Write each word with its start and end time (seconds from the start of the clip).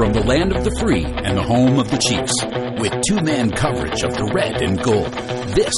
From 0.00 0.14
the 0.14 0.24
land 0.24 0.56
of 0.56 0.64
the 0.64 0.74
free 0.80 1.04
and 1.04 1.36
the 1.36 1.42
home 1.42 1.78
of 1.78 1.90
the 1.90 1.98
Chiefs, 1.98 2.32
with 2.80 3.02
two 3.06 3.20
man 3.22 3.50
coverage 3.50 4.02
of 4.02 4.16
the 4.16 4.32
red 4.32 4.62
and 4.62 4.82
gold, 4.82 5.12
this 5.52 5.74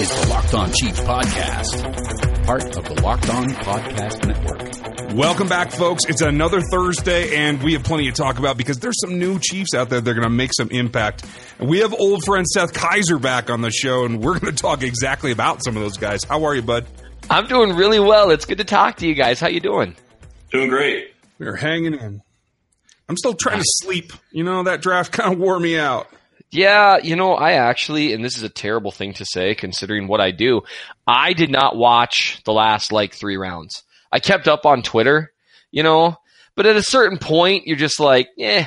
is 0.00 0.08
the 0.08 0.26
Locked 0.30 0.54
On 0.54 0.72
Chiefs 0.72 1.00
Podcast, 1.00 2.46
part 2.46 2.64
of 2.78 2.82
the 2.88 3.02
Locked 3.02 3.28
On 3.28 3.46
Podcast 3.50 4.26
Network. 4.26 5.14
Welcome 5.14 5.48
back, 5.48 5.70
folks. 5.70 6.04
It's 6.08 6.22
another 6.22 6.62
Thursday, 6.62 7.36
and 7.36 7.62
we 7.62 7.74
have 7.74 7.84
plenty 7.84 8.06
to 8.06 8.12
talk 8.12 8.38
about 8.38 8.56
because 8.56 8.78
there's 8.78 8.98
some 9.02 9.18
new 9.18 9.38
Chiefs 9.38 9.74
out 9.74 9.90
there 9.90 10.00
that 10.00 10.10
are 10.10 10.14
going 10.14 10.22
to 10.22 10.30
make 10.30 10.54
some 10.54 10.70
impact. 10.70 11.26
And 11.58 11.68
we 11.68 11.80
have 11.80 11.92
old 11.92 12.24
friend 12.24 12.46
Seth 12.46 12.72
Keysor 12.72 13.20
back 13.20 13.50
on 13.50 13.60
the 13.60 13.70
show, 13.70 14.06
and 14.06 14.24
we're 14.24 14.38
going 14.38 14.54
to 14.54 14.62
talk 14.62 14.82
exactly 14.82 15.30
about 15.30 15.62
some 15.62 15.76
of 15.76 15.82
those 15.82 15.98
guys. 15.98 16.24
How 16.24 16.42
are 16.44 16.54
you, 16.54 16.62
bud? 16.62 16.86
I'm 17.28 17.46
doing 17.46 17.76
really 17.76 18.00
well. 18.00 18.30
It's 18.30 18.46
good 18.46 18.58
to 18.58 18.64
talk 18.64 18.96
to 18.96 19.06
you 19.06 19.14
guys. 19.14 19.40
How 19.40 19.48
you 19.48 19.60
doing? 19.60 19.94
Doing 20.50 20.70
great. 20.70 21.12
We're 21.38 21.54
hanging 21.54 21.92
in. 21.92 22.22
I'm 23.08 23.16
still 23.16 23.34
trying 23.34 23.58
to 23.58 23.64
sleep. 23.66 24.12
You 24.30 24.44
know, 24.44 24.64
that 24.64 24.82
draft 24.82 25.12
kind 25.12 25.32
of 25.32 25.38
wore 25.38 25.58
me 25.58 25.78
out. 25.78 26.08
Yeah, 26.50 26.98
you 27.02 27.14
know, 27.14 27.34
I 27.34 27.52
actually, 27.52 28.14
and 28.14 28.24
this 28.24 28.36
is 28.36 28.42
a 28.42 28.48
terrible 28.48 28.90
thing 28.90 29.12
to 29.14 29.26
say 29.26 29.54
considering 29.54 30.08
what 30.08 30.20
I 30.20 30.30
do, 30.30 30.62
I 31.06 31.34
did 31.34 31.50
not 31.50 31.76
watch 31.76 32.40
the 32.44 32.54
last 32.54 32.90
like 32.90 33.14
three 33.14 33.36
rounds. 33.36 33.82
I 34.10 34.20
kept 34.20 34.48
up 34.48 34.64
on 34.64 34.82
Twitter, 34.82 35.32
you 35.70 35.82
know, 35.82 36.16
but 36.54 36.64
at 36.64 36.76
a 36.76 36.82
certain 36.82 37.18
point, 37.18 37.66
you're 37.66 37.76
just 37.76 38.00
like, 38.00 38.28
eh, 38.38 38.64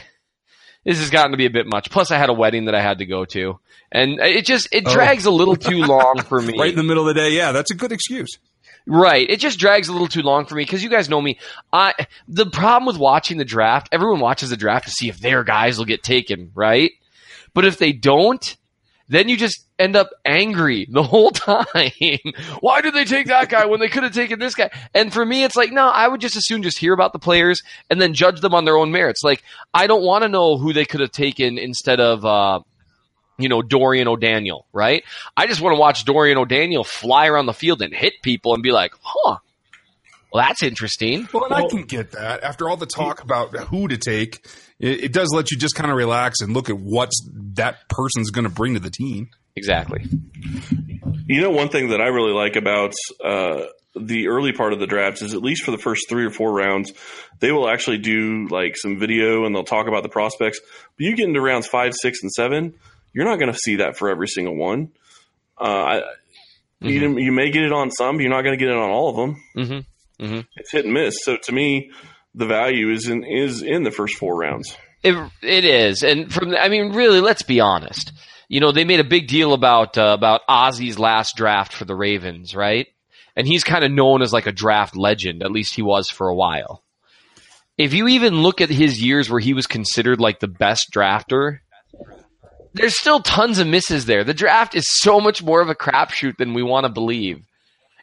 this 0.85 0.99
has 0.99 1.09
gotten 1.09 1.31
to 1.31 1.37
be 1.37 1.47
a 1.47 1.51
bit 1.51 1.65
much. 1.65 1.89
Plus, 1.89 2.11
I 2.11 2.17
had 2.17 2.29
a 2.29 2.33
wedding 2.33 2.65
that 2.65 2.75
I 2.75 2.81
had 2.81 2.99
to 2.99 3.05
go 3.05 3.25
to, 3.25 3.59
and 3.91 4.19
it 4.19 4.45
just 4.45 4.69
it 4.71 4.83
oh. 4.85 4.93
drags 4.93 5.25
oh. 5.25 5.31
a 5.31 5.33
little 5.33 5.55
too 5.55 5.79
long 5.79 6.21
for 6.27 6.39
me. 6.39 6.59
right 6.59 6.69
in 6.69 6.75
the 6.75 6.83
middle 6.83 7.07
of 7.07 7.15
the 7.15 7.19
day, 7.19 7.31
yeah, 7.31 7.51
that's 7.51 7.71
a 7.71 7.75
good 7.75 7.91
excuse. 7.91 8.37
Right. 8.87 9.29
It 9.29 9.39
just 9.39 9.59
drags 9.59 9.87
a 9.87 9.91
little 9.91 10.07
too 10.07 10.21
long 10.21 10.45
for 10.45 10.55
me 10.55 10.63
because 10.63 10.83
you 10.83 10.89
guys 10.89 11.09
know 11.09 11.21
me. 11.21 11.37
I 11.71 11.93
the 12.27 12.47
problem 12.47 12.87
with 12.87 12.97
watching 12.97 13.37
the 13.37 13.45
draft, 13.45 13.89
everyone 13.91 14.19
watches 14.19 14.49
the 14.49 14.57
draft 14.57 14.85
to 14.85 14.91
see 14.91 15.07
if 15.09 15.19
their 15.19 15.43
guys 15.43 15.77
will 15.77 15.85
get 15.85 16.03
taken, 16.03 16.51
right? 16.55 16.91
But 17.53 17.65
if 17.65 17.77
they 17.77 17.91
don't, 17.91 18.57
then 19.07 19.27
you 19.27 19.35
just 19.35 19.65
end 19.77 19.95
up 19.95 20.09
angry 20.25 20.87
the 20.91 21.03
whole 21.03 21.31
time. 21.31 21.59
Why 22.61 22.81
did 22.81 22.93
they 22.93 23.05
take 23.05 23.27
that 23.27 23.49
guy 23.49 23.65
when 23.65 23.79
they 23.79 23.89
could 23.89 24.03
have 24.03 24.13
taken 24.13 24.39
this 24.39 24.55
guy? 24.55 24.71
And 24.93 25.13
for 25.13 25.25
me, 25.25 25.43
it's 25.43 25.55
like, 25.55 25.71
no, 25.71 25.87
I 25.87 26.07
would 26.07 26.21
just 26.21 26.37
as 26.37 26.47
soon 26.47 26.63
just 26.63 26.79
hear 26.79 26.93
about 26.93 27.13
the 27.13 27.19
players 27.19 27.61
and 27.89 28.01
then 28.01 28.13
judge 28.13 28.39
them 28.39 28.55
on 28.55 28.65
their 28.65 28.77
own 28.77 28.91
merits. 28.91 29.21
Like, 29.21 29.43
I 29.73 29.85
don't 29.87 30.03
want 30.03 30.23
to 30.23 30.29
know 30.29 30.57
who 30.57 30.71
they 30.73 30.85
could 30.85 31.01
have 31.01 31.11
taken 31.11 31.57
instead 31.57 31.99
of, 31.99 32.25
uh, 32.25 32.61
you 33.41 33.49
know, 33.49 33.61
Dorian 33.61 34.07
O'Daniel, 34.07 34.65
right? 34.73 35.03
I 35.35 35.47
just 35.47 35.61
want 35.61 35.75
to 35.75 35.79
watch 35.79 36.05
Dorian 36.05 36.37
O'Daniel 36.37 36.83
fly 36.83 37.27
around 37.27 37.45
the 37.45 37.53
field 37.53 37.81
and 37.81 37.93
hit 37.93 38.13
people 38.21 38.53
and 38.53 38.63
be 38.63 38.71
like, 38.71 38.93
huh, 39.01 39.37
well, 40.31 40.43
that's 40.47 40.63
interesting. 40.63 41.27
Well, 41.33 41.45
and 41.45 41.53
I 41.53 41.67
can 41.67 41.83
get 41.83 42.11
that. 42.11 42.43
After 42.43 42.69
all 42.69 42.77
the 42.77 42.85
talk 42.85 43.21
about 43.21 43.53
who 43.55 43.87
to 43.89 43.97
take, 43.97 44.45
it, 44.79 45.05
it 45.05 45.13
does 45.13 45.29
let 45.33 45.51
you 45.51 45.57
just 45.57 45.75
kind 45.75 45.91
of 45.91 45.97
relax 45.97 46.39
and 46.41 46.53
look 46.53 46.69
at 46.69 46.77
what 46.77 47.09
that 47.55 47.89
person's 47.89 48.31
going 48.31 48.45
to 48.45 48.49
bring 48.49 48.75
to 48.75 48.79
the 48.79 48.89
team. 48.89 49.29
Exactly. 49.55 50.05
You 51.27 51.41
know, 51.41 51.49
one 51.49 51.69
thing 51.69 51.89
that 51.89 51.99
I 51.99 52.07
really 52.07 52.31
like 52.31 52.55
about 52.55 52.93
uh, 53.23 53.63
the 53.95 54.29
early 54.29 54.53
part 54.53 54.71
of 54.71 54.79
the 54.79 54.87
draft 54.87 55.21
is 55.21 55.33
at 55.33 55.41
least 55.41 55.63
for 55.63 55.71
the 55.71 55.77
first 55.77 56.07
three 56.07 56.25
or 56.25 56.31
four 56.31 56.53
rounds, 56.53 56.93
they 57.39 57.51
will 57.51 57.69
actually 57.69 57.97
do 57.97 58.47
like 58.49 58.77
some 58.77 58.99
video 58.99 59.45
and 59.45 59.53
they'll 59.53 59.63
talk 59.63 59.87
about 59.87 60.03
the 60.03 60.09
prospects. 60.09 60.61
But 60.97 61.05
you 61.05 61.15
get 61.15 61.27
into 61.27 61.41
rounds 61.41 61.67
five, 61.67 61.93
six, 61.93 62.19
and 62.21 62.31
seven, 62.31 62.75
you're 63.13 63.25
not 63.25 63.39
going 63.39 63.51
to 63.51 63.57
see 63.57 63.77
that 63.77 63.97
for 63.97 64.09
every 64.09 64.27
single 64.27 64.55
one. 64.55 64.91
Uh, 65.59 65.63
I, 65.63 66.01
mm-hmm. 66.83 66.87
you, 66.87 67.19
you 67.19 67.31
may 67.31 67.51
get 67.51 67.63
it 67.63 67.71
on 67.71 67.91
some, 67.91 68.17
but 68.17 68.21
you're 68.21 68.31
not 68.31 68.43
going 68.43 68.57
to 68.57 68.63
get 68.63 68.71
it 68.71 68.77
on 68.77 68.89
all 68.89 69.09
of 69.09 69.15
them. 69.15 69.43
Mm-hmm. 69.57 70.25
Mm-hmm. 70.25 70.39
It's 70.55 70.71
hit 70.71 70.85
and 70.85 70.93
miss. 70.93 71.17
So 71.23 71.37
to 71.43 71.51
me, 71.51 71.91
the 72.35 72.45
value 72.45 72.91
is 72.91 73.07
in 73.07 73.23
is 73.23 73.61
in 73.61 73.83
the 73.83 73.91
first 73.91 74.15
four 74.17 74.37
rounds. 74.37 74.75
It 75.03 75.15
it 75.41 75.65
is, 75.65 76.03
and 76.03 76.31
from 76.31 76.55
I 76.55 76.69
mean, 76.69 76.93
really, 76.93 77.21
let's 77.21 77.43
be 77.43 77.59
honest. 77.59 78.13
You 78.47 78.59
know, 78.59 78.71
they 78.71 78.83
made 78.83 78.99
a 78.99 79.05
big 79.05 79.27
deal 79.27 79.53
about 79.53 79.97
uh, 79.97 80.13
about 80.17 80.41
Ozzie's 80.47 80.99
last 80.99 81.35
draft 81.35 81.73
for 81.73 81.85
the 81.85 81.95
Ravens, 81.95 82.55
right? 82.55 82.87
And 83.35 83.47
he's 83.47 83.63
kind 83.63 83.83
of 83.83 83.91
known 83.91 84.21
as 84.21 84.33
like 84.33 84.45
a 84.45 84.51
draft 84.51 84.95
legend. 84.95 85.41
At 85.41 85.51
least 85.51 85.73
he 85.73 85.81
was 85.81 86.09
for 86.09 86.27
a 86.27 86.35
while. 86.35 86.83
If 87.77 87.93
you 87.93 88.09
even 88.09 88.43
look 88.43 88.61
at 88.61 88.69
his 88.69 89.01
years 89.01 89.29
where 89.29 89.39
he 89.39 89.53
was 89.53 89.65
considered 89.65 90.19
like 90.19 90.39
the 90.39 90.47
best 90.47 90.89
drafter, 90.93 91.59
there's 92.73 92.97
still 92.97 93.19
tons 93.19 93.59
of 93.59 93.67
misses 93.67 94.05
there. 94.05 94.23
The 94.23 94.33
draft 94.33 94.75
is 94.75 94.85
so 94.87 95.19
much 95.19 95.43
more 95.43 95.61
of 95.61 95.69
a 95.69 95.75
crapshoot 95.75 96.37
than 96.37 96.53
we 96.53 96.63
want 96.63 96.85
to 96.85 96.91
believe. 96.91 97.41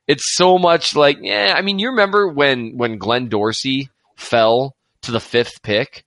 It's 0.06 0.36
so 0.36 0.58
much 0.58 0.96
like, 0.96 1.18
yeah. 1.20 1.54
I 1.56 1.62
mean, 1.62 1.78
you 1.78 1.90
remember 1.90 2.28
when 2.28 2.76
when 2.76 2.98
Glenn 2.98 3.28
Dorsey 3.28 3.90
fell 4.16 4.74
to 5.02 5.12
the 5.12 5.20
fifth 5.20 5.62
pick, 5.62 6.04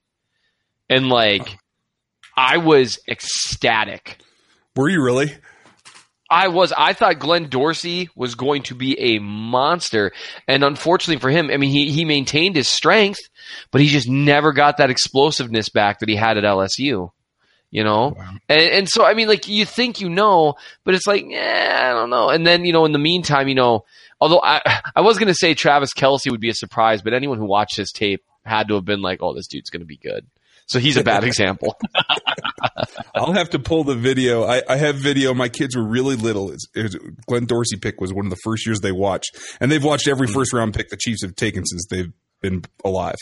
and 0.88 1.08
like, 1.08 1.56
I 2.36 2.58
was 2.58 2.98
ecstatic. 3.08 4.18
Were 4.74 4.88
you 4.88 5.02
really? 5.02 5.32
I 6.28 6.48
was. 6.48 6.72
I 6.76 6.94
thought 6.94 7.18
Glenn 7.18 7.48
Dorsey 7.48 8.08
was 8.16 8.34
going 8.34 8.62
to 8.64 8.74
be 8.74 8.98
a 8.98 9.18
monster, 9.18 10.12
and 10.48 10.64
unfortunately 10.64 11.20
for 11.20 11.30
him, 11.30 11.50
I 11.50 11.58
mean, 11.58 11.70
he 11.70 11.92
he 11.92 12.04
maintained 12.04 12.56
his 12.56 12.68
strength, 12.68 13.20
but 13.70 13.80
he 13.80 13.88
just 13.88 14.08
never 14.08 14.52
got 14.52 14.78
that 14.78 14.90
explosiveness 14.90 15.68
back 15.68 15.98
that 16.00 16.08
he 16.08 16.16
had 16.16 16.38
at 16.38 16.44
LSU 16.44 17.10
you 17.72 17.82
know? 17.82 18.14
Wow. 18.16 18.34
And, 18.48 18.60
and 18.60 18.88
so, 18.88 19.04
I 19.04 19.14
mean, 19.14 19.26
like, 19.26 19.48
you 19.48 19.64
think 19.64 20.00
you 20.00 20.08
know, 20.08 20.54
but 20.84 20.94
it's 20.94 21.06
like, 21.08 21.24
yeah, 21.26 21.90
I 21.90 21.98
don't 21.98 22.10
know. 22.10 22.28
And 22.28 22.46
then, 22.46 22.64
you 22.64 22.72
know, 22.72 22.84
in 22.84 22.92
the 22.92 23.00
meantime, 23.00 23.48
you 23.48 23.56
know, 23.56 23.84
although 24.20 24.40
I, 24.40 24.60
I 24.96 25.00
was 25.00 25.18
going 25.18 25.28
to 25.28 25.34
say 25.34 25.54
Travis 25.54 25.92
Kelce 25.92 26.30
would 26.30 26.40
be 26.40 26.50
a 26.50 26.54
surprise, 26.54 27.02
but 27.02 27.14
anyone 27.14 27.38
who 27.38 27.46
watched 27.46 27.76
his 27.76 27.90
tape 27.90 28.22
had 28.44 28.68
to 28.68 28.74
have 28.74 28.84
been 28.84 29.02
like, 29.02 29.20
oh, 29.22 29.34
this 29.34 29.48
dude's 29.48 29.70
going 29.70 29.80
to 29.80 29.86
be 29.86 29.96
good. 29.96 30.26
So 30.66 30.78
he's 30.78 30.96
a 30.96 31.02
bad 31.02 31.24
example. 31.24 31.76
I'll 33.14 33.32
have 33.32 33.50
to 33.50 33.58
pull 33.58 33.84
the 33.84 33.94
video. 33.94 34.44
I, 34.44 34.62
I 34.68 34.76
have 34.76 34.96
video. 34.96 35.34
My 35.34 35.48
kids 35.48 35.74
were 35.74 35.86
really 35.86 36.16
little. 36.16 36.52
It's, 36.52 36.66
it 36.74 36.82
was, 36.82 36.96
Glenn 37.26 37.46
Dorsey 37.46 37.76
pick 37.76 38.00
was 38.00 38.12
one 38.12 38.26
of 38.26 38.30
the 38.30 38.40
first 38.44 38.66
years 38.66 38.80
they 38.80 38.92
watched, 38.92 39.36
and 39.60 39.72
they've 39.72 39.82
watched 39.82 40.08
every 40.08 40.28
hmm. 40.28 40.34
first 40.34 40.52
round 40.52 40.74
pick 40.74 40.88
the 40.88 40.96
Chiefs 40.96 41.22
have 41.22 41.34
taken 41.34 41.64
since 41.64 41.86
they've 41.90 42.12
been 42.40 42.64
alive. 42.84 43.16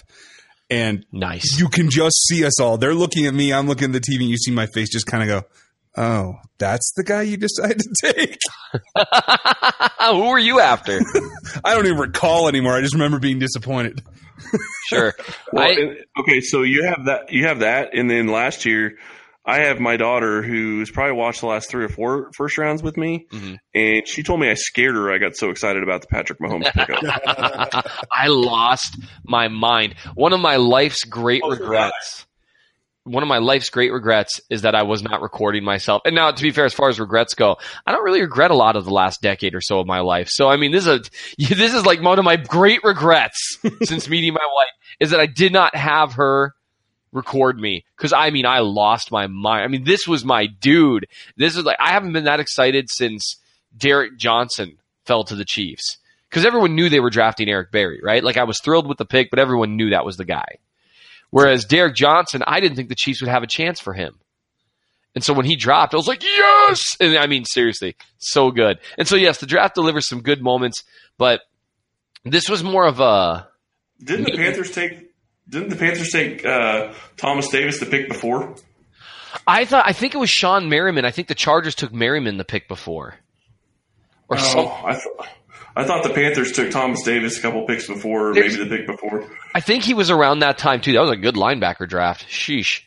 And 0.70 1.04
nice. 1.10 1.58
You 1.58 1.69
can 1.69 1.91
just 1.91 2.26
see 2.28 2.44
us 2.44 2.60
all. 2.60 2.78
They're 2.78 2.94
looking 2.94 3.26
at 3.26 3.34
me. 3.34 3.53
I'm 3.53 3.66
looking 3.66 3.86
at 3.86 3.92
the 3.92 4.00
TV. 4.00 4.20
And 4.20 4.31
you 4.31 4.36
see 4.36 4.53
my 4.53 4.66
face 4.66 4.88
just 4.91 5.06
kind 5.06 5.22
of 5.22 5.28
go, 5.28 5.48
Oh, 5.97 6.34
that's 6.58 6.92
the 6.97 7.03
guy 7.03 7.22
you 7.22 7.36
decided 7.36 7.81
to 7.81 8.12
take. 8.12 8.38
Who 10.00 10.28
were 10.28 10.38
you 10.38 10.60
after? 10.60 11.00
I 11.64 11.75
don't 11.75 11.86
even 11.86 11.98
recall 11.98 12.48
anymore. 12.48 12.76
I 12.76 12.80
just 12.80 12.94
remember 12.94 13.19
being 13.19 13.41
disappointed. 13.41 14.00
sure. 14.88 15.14
Well, 15.53 15.64
I, 15.64 16.20
okay, 16.20 16.41
so 16.41 16.62
you 16.62 16.84
have 16.84 17.06
that. 17.06 17.32
You 17.32 17.47
have 17.47 17.59
that, 17.60 17.91
and 17.92 18.09
then 18.09 18.28
last 18.28 18.64
year 18.64 18.97
I 19.45 19.61
have 19.61 19.81
my 19.81 19.97
daughter 19.97 20.43
who's 20.43 20.91
probably 20.91 21.15
watched 21.15 21.41
the 21.41 21.47
last 21.47 21.71
three 21.71 21.84
or 21.84 21.89
four 21.89 22.31
first 22.34 22.59
rounds 22.59 22.83
with 22.83 22.97
me, 22.97 23.27
mm-hmm. 23.33 23.55
and 23.75 24.06
she 24.06 24.23
told 24.23 24.39
me 24.39 24.51
I 24.51 24.55
scared 24.55 24.95
her. 24.95 25.12
I 25.12 25.19
got 25.19 25.34
so 25.34 25.51
excited 25.51 25.83
about 25.83 26.03
the 26.03 26.09
Patrick 26.09 26.39
Mahomes 26.41 26.71
pickup. 26.73 28.06
I 28.12 28.27
lost 28.28 28.99
my 29.25 29.49
mind. 29.49 29.95
One 30.15 30.34
of 30.34 30.41
my 30.41 30.56
life's 30.56 31.05
great 31.05 31.43
oh, 31.43 31.51
regrets. 31.51 32.27
One 33.05 33.23
of 33.23 33.31
my 33.31 33.39
life's 33.39 33.71
great 33.71 33.93
regrets 33.93 34.43
is 34.51 34.62
that 34.62 34.75
I 34.75 34.83
was 34.83 35.03
not 35.03 35.23
recording 35.23 35.65
myself. 35.65 36.03
And 36.05 36.15
now, 36.15 36.31
to 36.31 36.43
be 36.43 36.51
fair, 36.51 36.67
as 36.67 36.75
far 36.75 36.91
as 36.91 37.01
regrets 37.01 37.33
go, 37.33 37.57
I 37.87 37.93
don't 37.93 38.05
really 38.05 38.21
regret 38.21 38.51
a 38.51 38.55
lot 38.55 38.77
of 38.77 38.84
the 38.84 38.93
last 38.93 39.22
decade 39.22 39.55
or 39.55 39.62
so 39.62 39.81
of 39.81 39.87
my 39.87 40.01
life. 40.01 40.28
So, 40.31 40.51
I 40.51 40.59
mean, 40.59 40.71
this 40.71 40.87
is 40.87 40.89
a, 40.89 41.01
this 41.55 41.72
is 41.72 41.87
like 41.87 42.03
one 42.03 42.19
of 42.19 42.27
my 42.27 42.37
great 42.37 42.84
regrets 42.84 43.59
since 43.84 44.07
meeting 44.07 44.34
my 44.34 44.47
wife 44.55 44.69
is 45.01 45.11
that 45.12 45.21
I 45.21 45.27
did 45.27 45.53
not 45.53 45.75
have 45.75 46.12
her 46.12 46.55
record 47.12 47.59
me 47.59 47.84
because 47.97 48.12
I 48.12 48.31
mean 48.31 48.47
I 48.47 48.60
lost 48.60 49.10
my 49.10 49.26
mind. 49.26 49.65
I 49.65 49.69
mean 49.69 49.84
this 49.84 50.06
was 50.06 50.25
my 50.25 50.47
dude. 50.47 51.06
This 51.37 51.56
is 51.56 51.65
like 51.65 51.78
I 51.81 51.93
haven't 51.93 52.12
been 52.12 52.25
that 52.25 52.41
excited 52.41 52.88
since 52.91 53.37
Derrick 53.76 54.16
Johnson 54.16 54.78
fell 55.04 55.25
to 55.25 55.34
the 55.34 55.44
Chiefs 55.44 55.98
because 56.28 56.47
everyone 56.47 56.75
knew 56.75 56.88
they 56.88 57.00
were 57.00 57.10
drafting 57.10 57.48
Eric 57.48 57.72
Berry, 57.72 58.00
right? 58.03 58.22
Like 58.22 58.37
I 58.37 58.44
was 58.44 58.60
thrilled 58.60 58.88
with 58.88 58.98
the 58.98 59.04
pick, 59.04 59.31
but 59.31 59.38
everyone 59.38 59.77
knew 59.77 59.91
that 59.91 60.04
was 60.04 60.16
the 60.16 60.24
guy. 60.24 60.59
Whereas 61.30 61.65
Derrick 61.65 61.95
Johnson, 61.95 62.42
I 62.47 62.60
didn't 62.60 62.77
think 62.77 62.89
the 62.89 62.95
Chiefs 62.97 63.21
would 63.21 63.30
have 63.30 63.42
a 63.42 63.48
chance 63.48 63.80
for 63.80 63.92
him. 63.92 64.18
And 65.15 65.24
so 65.24 65.33
when 65.33 65.47
he 65.47 65.57
dropped, 65.57 65.92
I 65.92 65.97
was 65.97 66.07
like, 66.07 66.22
yes! 66.22 66.97
And 67.01 67.16
I 67.18 67.27
mean, 67.27 67.45
seriously, 67.45 67.97
so 68.18 68.51
good. 68.51 68.78
And 68.97 69.09
so, 69.09 69.16
yes, 69.16 69.39
the 69.39 69.47
draft 69.47 69.74
delivers 69.74 70.09
some 70.09 70.22
good 70.22 70.41
moments, 70.41 70.84
but 71.18 71.41
this 72.24 72.48
was 72.48 72.62
more 72.62 72.86
of 72.86 73.01
a. 73.01 73.48
Didn't 74.03 74.27
the 74.27 74.33
Panthers 74.36 74.71
take 74.71 75.09
didn't 75.50 75.68
the 75.68 75.76
Panthers 75.76 76.10
take 76.10 76.44
uh, 76.47 76.92
Thomas 77.16 77.48
Davis 77.48 77.80
the 77.80 77.86
pick 77.86 78.08
before? 78.08 78.54
I 79.47 79.64
thought 79.64 79.84
I 79.86 79.92
think 79.92 80.14
it 80.14 80.18
was 80.18 80.30
Shawne 80.30 80.68
Merriman. 80.68 81.04
I 81.04 81.10
think 81.10 81.28
the 81.28 81.34
Chargers 81.34 81.74
took 81.74 81.92
Merriman 81.92 82.36
the 82.36 82.44
pick 82.44 82.68
before. 82.68 83.16
Or 84.28 84.36
oh, 84.38 84.41
some, 84.41 84.66
I, 84.66 84.92
th- 84.92 85.30
I 85.76 85.84
thought 85.84 86.04
the 86.04 86.14
Panthers 86.14 86.52
took 86.52 86.70
Thomas 86.70 87.02
Davis 87.02 87.38
a 87.38 87.42
couple 87.42 87.66
picks 87.66 87.86
before, 87.86 88.32
maybe 88.32 88.56
the 88.56 88.66
pick 88.66 88.86
before. 88.86 89.28
I 89.54 89.60
think 89.60 89.84
he 89.84 89.94
was 89.94 90.10
around 90.10 90.41
that 90.41 90.56
time 90.56 90.80
too. 90.80 90.92
That 90.92 91.00
was 91.00 91.10
a 91.10 91.16
good 91.16 91.34
linebacker 91.34 91.88
draft. 91.88 92.26
Sheesh. 92.28 92.82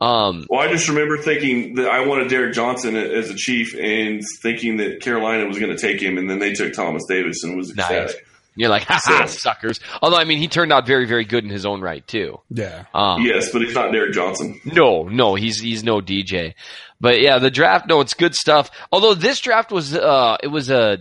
Um, 0.00 0.46
well, 0.48 0.60
I 0.60 0.72
just 0.72 0.88
remember 0.88 1.18
thinking 1.18 1.74
that 1.74 1.90
I 1.90 2.06
wanted 2.06 2.28
Derrick 2.28 2.54
Johnson 2.54 2.96
as 2.96 3.28
a 3.28 3.34
chief, 3.34 3.74
and 3.78 4.22
thinking 4.40 4.78
that 4.78 5.00
Carolina 5.00 5.44
was 5.44 5.58
going 5.58 5.76
to 5.76 5.80
take 5.80 6.00
him, 6.00 6.16
and 6.16 6.30
then 6.30 6.38
they 6.38 6.54
took 6.54 6.72
Thomas 6.72 7.04
Davis 7.06 7.42
and 7.42 7.52
it 7.52 7.56
was 7.56 7.70
ecstatic. 7.70 8.26
You're 8.56 8.68
like, 8.68 8.82
ha 8.88 9.00
ha, 9.02 9.26
suckers. 9.26 9.80
Although, 10.02 10.16
I 10.18 10.24
mean, 10.24 10.38
he 10.38 10.48
turned 10.48 10.72
out 10.72 10.86
very, 10.86 11.06
very 11.06 11.24
good 11.24 11.44
in 11.44 11.50
his 11.50 11.64
own 11.64 11.80
right 11.80 12.06
too. 12.06 12.40
Yeah. 12.50 12.84
Um, 12.94 13.22
yes, 13.24 13.50
but 13.52 13.62
he's 13.62 13.74
not 13.74 13.92
Derrick 13.92 14.12
Johnson. 14.12 14.60
No, 14.64 15.04
no, 15.04 15.34
he's 15.34 15.60
he's 15.60 15.82
no 15.84 16.00
DJ. 16.00 16.54
But 17.00 17.20
yeah, 17.20 17.38
the 17.38 17.50
draft, 17.50 17.88
no, 17.88 18.00
it's 18.00 18.14
good 18.14 18.34
stuff. 18.34 18.70
Although 18.92 19.14
this 19.14 19.40
draft 19.40 19.72
was, 19.72 19.94
uh, 19.94 20.36
it 20.42 20.48
was 20.48 20.70
a 20.70 20.98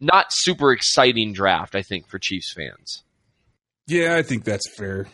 not 0.00 0.26
super 0.30 0.72
exciting 0.72 1.32
draft, 1.32 1.74
I 1.74 1.82
think, 1.82 2.08
for 2.08 2.18
Chiefs 2.18 2.52
fans. 2.54 3.02
Yeah, 3.86 4.16
I 4.16 4.22
think 4.22 4.44
that's 4.44 4.68
fair. 4.76 5.06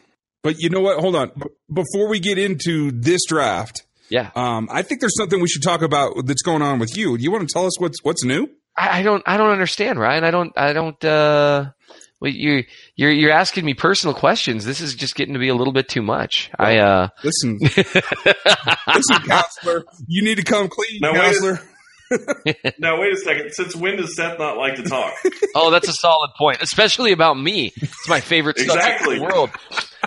But 0.43 0.61
you 0.61 0.69
know 0.71 0.81
what? 0.81 0.99
Hold 1.01 1.17
on. 1.17 1.31
B- 1.37 1.47
before 1.73 2.09
we 2.09 2.21
get 2.21 2.39
into 2.39 2.91
this 2.93 3.21
draft, 3.29 3.83
Yeah, 4.11 4.31
um, 4.37 4.69
I 4.71 4.83
think 4.83 5.01
there's 5.01 5.17
something 5.17 5.41
we 5.41 5.49
should 5.49 5.63
talk 5.63 5.83
about 5.83 6.27
that's 6.27 6.43
going 6.43 6.63
on 6.63 6.79
with 6.79 6.97
you. 6.97 7.17
Do 7.17 7.23
you 7.25 7.31
want 7.33 7.49
to 7.49 7.53
tell 7.53 7.67
us 7.67 7.79
what's 7.81 7.99
what's 8.03 8.23
new? 8.25 8.49
I, 8.77 9.01
I 9.01 9.03
don't, 9.03 9.23
I 9.27 9.37
don't 9.37 9.51
understand, 9.51 9.99
Ryan. 9.99 10.25
I 10.25 10.31
don't, 10.31 10.53
I 10.57 10.73
don't. 10.73 11.05
uh 11.05 11.71
well, 12.19 12.33
you 12.33 12.65
you're 12.95 13.11
you're 13.11 13.31
asking 13.33 13.65
me 13.67 13.75
personal 13.75 14.15
questions. 14.15 14.65
This 14.65 14.81
is 14.81 14.95
just 14.95 15.15
getting 15.17 15.35
to 15.35 15.41
be 15.41 15.49
a 15.49 15.55
little 15.55 15.73
bit 15.75 15.89
too 15.89 16.01
much. 16.03 16.51
I 16.59 16.79
uh 16.79 17.09
Listen, 17.23 17.59
listen, 17.61 19.19
counselor, 19.27 19.85
you 20.07 20.23
need 20.25 20.37
to 20.37 20.43
come 20.45 20.69
clean, 20.69 21.01
No, 21.01 21.13
wait 21.13 21.37
a- 21.37 21.61
Now 22.79 23.01
wait 23.01 23.13
a 23.13 23.17
second. 23.17 23.51
Since 23.53 23.75
when 23.77 23.97
does 23.97 24.15
Seth 24.17 24.39
not 24.39 24.57
like 24.57 24.77
to 24.77 24.83
talk? 24.83 25.13
oh, 25.55 25.71
that's 25.71 25.89
a 25.89 25.93
solid 25.93 26.31
point, 26.39 26.63
especially 26.63 27.13
about 27.13 27.35
me. 27.39 27.73
It's 27.77 28.09
my 28.09 28.21
favorite 28.21 28.59
subject 28.59 28.77
Exactly. 28.79 29.17
in 29.17 29.23
the 29.23 29.27
world. 29.27 29.51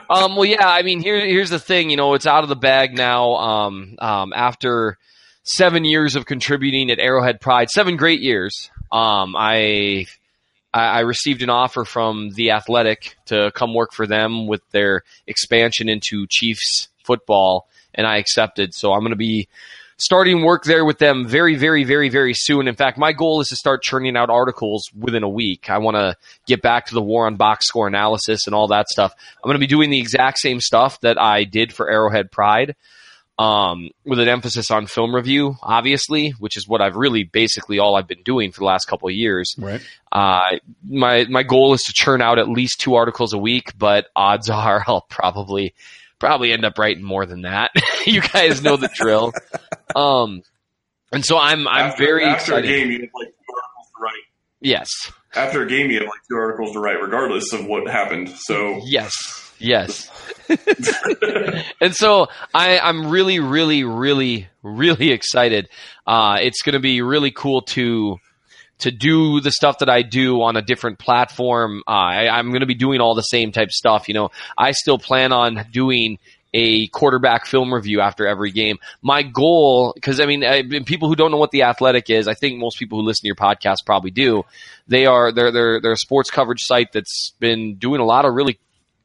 Um, 0.10 0.36
well, 0.36 0.46
yeah, 0.46 0.68
I 0.68 0.82
mean, 0.82 1.02
here, 1.02 1.20
here's 1.20 1.50
the 1.50 1.60
thing. 1.60 1.90
You 1.90 1.98
know, 1.98 2.14
it's 2.14 2.26
out 2.26 2.44
of 2.44 2.50
the 2.50 2.56
bag 2.56 2.96
now. 2.96 3.34
Um, 3.36 3.96
um, 4.00 4.32
after 4.34 4.98
seven 5.56 5.84
years 5.86 6.16
of 6.16 6.26
contributing 6.26 6.92
at 6.92 7.00
Arrowhead 7.00 7.42
Pride, 7.42 7.70
seven 7.70 7.98
great 7.98 8.22
years. 8.22 8.70
Um, 8.92 9.36
I, 9.38 10.06
I 10.74 10.82
I 10.82 11.00
received 11.02 11.42
an 11.42 11.50
offer 11.50 11.86
from 11.86 12.32
the 12.34 12.52
Athletic 12.52 13.16
to 13.28 13.52
come 13.56 13.74
work 13.74 13.94
for 13.94 14.06
them 14.06 14.48
with 14.48 14.62
their 14.72 15.04
expansion 15.28 15.90
into 15.90 16.28
Chiefs 16.30 16.88
football, 17.04 17.68
and 17.96 18.06
I 18.06 18.18
accepted. 18.18 18.74
So 18.74 18.94
I'm 18.94 19.00
going 19.02 19.12
to 19.12 19.16
be 19.16 19.48
starting 19.98 20.44
work 20.44 20.64
there 20.64 20.86
with 20.86 20.98
them 20.98 21.28
very, 21.28 21.56
very, 21.56 21.84
very, 21.84 22.10
very 22.10 22.34
soon. 22.34 22.68
In 22.68 22.76
fact, 22.76 22.98
my 22.98 23.12
goal 23.12 23.42
is 23.42 23.50
to 23.50 23.56
start 23.56 23.84
churning 23.84 24.16
out 24.16 24.30
articles 24.30 24.90
within 24.98 25.24
a 25.24 25.30
week. 25.30 25.70
I 25.70 25.78
want 25.80 25.98
to 25.98 26.16
get 26.48 26.62
back 26.62 26.86
to 26.88 26.94
the 26.94 27.02
war 27.02 27.26
on 27.28 27.36
box 27.36 27.68
score 27.68 27.88
analysis 27.88 28.48
and 28.48 28.56
all 28.56 28.68
that 28.70 28.88
stuff. 28.88 29.14
I'm 29.36 29.48
going 29.48 29.56
to 29.56 29.60
be 29.60 29.68
doing 29.68 29.90
the 29.90 30.00
exact 30.00 30.40
same 30.40 30.62
stuff 30.62 31.02
that 31.02 31.20
I 31.20 31.44
did 31.44 31.74
for 31.74 31.90
Arrowhead 31.90 32.32
Pride. 32.32 32.76
Um, 33.40 33.92
with 34.06 34.20
an 34.20 34.28
emphasis 34.28 34.70
on 34.70 34.86
film 34.86 35.16
review, 35.16 35.56
obviously, 35.64 36.32
which 36.40 36.58
is 36.58 36.68
what 36.68 36.82
I've 36.82 36.98
really 36.98 37.24
basically 37.24 37.80
all 37.80 37.96
I've 37.96 38.06
been 38.08 38.22
doing 38.24 38.52
for 38.52 38.60
the 38.60 38.66
last 38.66 38.84
couple 38.86 39.08
of 39.08 39.16
years. 39.16 39.56
Right. 39.58 39.80
Uh, 40.12 40.58
my 40.86 41.26
my 41.30 41.44
goal 41.44 41.74
is 41.74 41.82
to 41.84 41.94
churn 41.94 42.22
out 42.22 42.38
at 42.38 42.50
least 42.50 42.82
two 42.82 42.96
articles 42.96 43.32
a 43.32 43.38
week, 43.38 43.72
but 43.78 44.08
odds 44.14 44.50
are 44.50 44.84
I'll 44.86 45.06
probably 45.10 45.74
probably 46.20 46.52
end 46.52 46.66
up 46.66 46.78
writing 46.78 47.02
more 47.02 47.26
than 47.26 47.44
that. 47.44 47.72
you 48.06 48.20
guys 48.20 48.62
know 48.62 48.76
the 48.76 48.90
drill. 48.94 49.32
Um, 49.96 50.42
and 51.14 51.24
so 51.26 51.38
I'm 51.40 51.66
I'm 51.66 51.92
after, 51.92 52.04
very 52.04 52.26
after 52.26 52.58
excited. 52.60 52.66
a 52.66 52.68
game, 52.68 52.92
you 52.92 53.00
have 53.00 53.10
like 53.16 53.28
two 53.30 53.54
articles 53.56 53.88
to 53.96 54.04
write. 54.04 54.24
Yes, 54.60 54.90
After 55.34 55.62
a 55.64 55.68
game, 55.70 55.90
you 55.90 56.00
have 56.00 56.08
like 56.10 56.20
two 56.30 56.36
articles 56.38 56.74
to 56.74 56.80
write, 56.82 57.02
regardless 57.02 57.54
of 57.54 57.66
what 57.66 57.88
happened. 57.90 58.28
So 58.38 58.82
yes, 58.84 59.14
yes. 59.60 60.10
and 61.82 61.96
so 61.96 62.28
I, 62.54 62.80
I'm 62.80 63.10
really, 63.10 63.40
really, 63.40 63.84
really, 63.84 64.48
really 64.64 65.12
excited. 65.12 65.70
Uh, 66.08 66.38
it's 66.42 66.62
going 66.62 66.74
to 66.74 66.80
be 66.80 67.02
really 67.02 67.32
cool 67.32 67.62
to 67.62 68.18
to 68.80 68.92
do 68.92 69.42
the 69.42 69.52
stuff 69.52 69.80
that 69.80 69.90
I 69.90 70.04
do 70.04 70.42
on 70.42 70.56
a 70.56 70.62
different 70.62 71.00
platform. 71.00 71.84
Uh, 71.86 71.92
I, 71.92 72.30
I'm 72.30 72.50
going 72.50 72.62
to 72.62 72.66
be 72.66 72.76
doing 72.76 73.02
all 73.02 73.14
the 73.14 73.22
same 73.22 73.52
type 73.52 73.72
stuff. 73.72 74.08
You 74.08 74.14
know, 74.14 74.30
I 74.58 74.72
still 74.72 74.98
plan 74.98 75.34
on 75.34 75.66
doing 75.72 76.18
a 76.54 76.88
quarterback 76.88 77.46
film 77.46 77.74
review 77.74 78.02
after 78.02 78.26
every 78.26 78.52
game. 78.52 78.78
My 79.02 79.22
goal, 79.22 79.94
because 79.94 80.20
I 80.20 80.26
mean, 80.26 80.44
I, 80.44 80.64
people 80.86 81.08
who 81.08 81.16
don't 81.16 81.32
know 81.32 81.38
what 81.38 81.52
the 81.52 81.64
Athletic 81.64 82.10
is, 82.10 82.28
I 82.28 82.34
think 82.34 82.58
most 82.58 82.80
people 82.80 83.00
who 83.00 83.06
listen 83.06 83.22
to 83.24 83.28
your 83.28 83.36
podcast 83.36 83.86
probably 83.86 84.12
do. 84.12 84.44
They 84.88 85.06
are 85.06 85.32
they're 85.32 85.52
they're 85.52 85.82
they're 85.82 85.92
a 85.92 85.98
sports 85.98 86.32
coverage 86.32 86.62
site 86.62 86.92
that's 86.92 87.34
been 87.40 87.76
doing 87.76 88.02
a 88.02 88.06
lot 88.06 88.26
of 88.26 88.34
really 88.34 88.60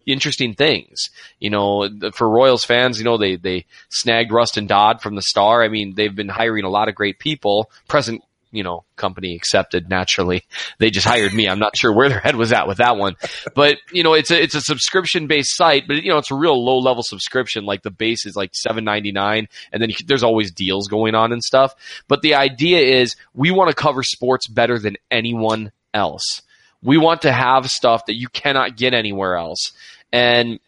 interesting 0.06 0.54
things. 0.54 1.10
You 1.38 1.50
know, 1.50 1.88
for 2.14 2.28
Royals 2.28 2.64
fans, 2.64 2.98
you 2.98 3.04
know, 3.04 3.18
they 3.18 3.36
they 3.36 3.66
snagged 3.90 4.32
Rustin 4.32 4.66
Dodd 4.66 5.00
from 5.00 5.14
the 5.14 5.22
Star. 5.22 5.62
I 5.62 5.68
mean, 5.68 5.94
they've 5.94 6.14
been 6.14 6.28
hiring 6.28 6.64
a 6.64 6.70
lot 6.70 6.88
of 6.88 6.94
great 6.94 7.18
people. 7.18 7.70
Present, 7.88 8.22
you 8.50 8.62
know, 8.62 8.84
company 8.96 9.34
accepted. 9.34 9.88
Naturally, 9.90 10.44
they 10.78 10.90
just 10.90 11.06
hired 11.06 11.34
me. 11.34 11.48
I'm 11.48 11.58
not 11.58 11.76
sure 11.76 11.92
where 11.92 12.08
their 12.08 12.20
head 12.20 12.36
was 12.36 12.52
at 12.52 12.68
with 12.68 12.78
that 12.78 12.96
one, 12.96 13.16
but 13.54 13.78
you 13.92 14.02
know, 14.02 14.14
it's 14.14 14.30
a 14.30 14.42
it's 14.42 14.54
a 14.54 14.60
subscription 14.60 15.26
based 15.26 15.56
site, 15.56 15.84
but 15.88 16.02
you 16.02 16.10
know, 16.10 16.18
it's 16.18 16.30
a 16.30 16.36
real 16.36 16.64
low 16.64 16.78
level 16.78 17.02
subscription. 17.04 17.64
Like 17.64 17.82
the 17.82 17.90
base 17.90 18.26
is 18.26 18.36
like 18.36 18.54
seven 18.54 18.84
ninety 18.84 19.12
nine, 19.12 19.48
and 19.72 19.82
then 19.82 19.90
you, 19.90 19.96
there's 20.06 20.22
always 20.22 20.52
deals 20.52 20.88
going 20.88 21.14
on 21.14 21.32
and 21.32 21.42
stuff. 21.42 21.74
But 22.08 22.22
the 22.22 22.34
idea 22.34 23.00
is 23.00 23.16
we 23.34 23.50
want 23.50 23.70
to 23.70 23.76
cover 23.76 24.02
sports 24.02 24.46
better 24.48 24.78
than 24.78 24.96
anyone 25.10 25.72
else. 25.92 26.42
We 26.84 26.98
want 26.98 27.22
to 27.22 27.32
have 27.32 27.68
stuff 27.68 28.06
that 28.06 28.14
you 28.14 28.28
cannot 28.28 28.76
get 28.76 28.94
anywhere 28.94 29.36
else. 29.36 29.72
And 30.12 30.60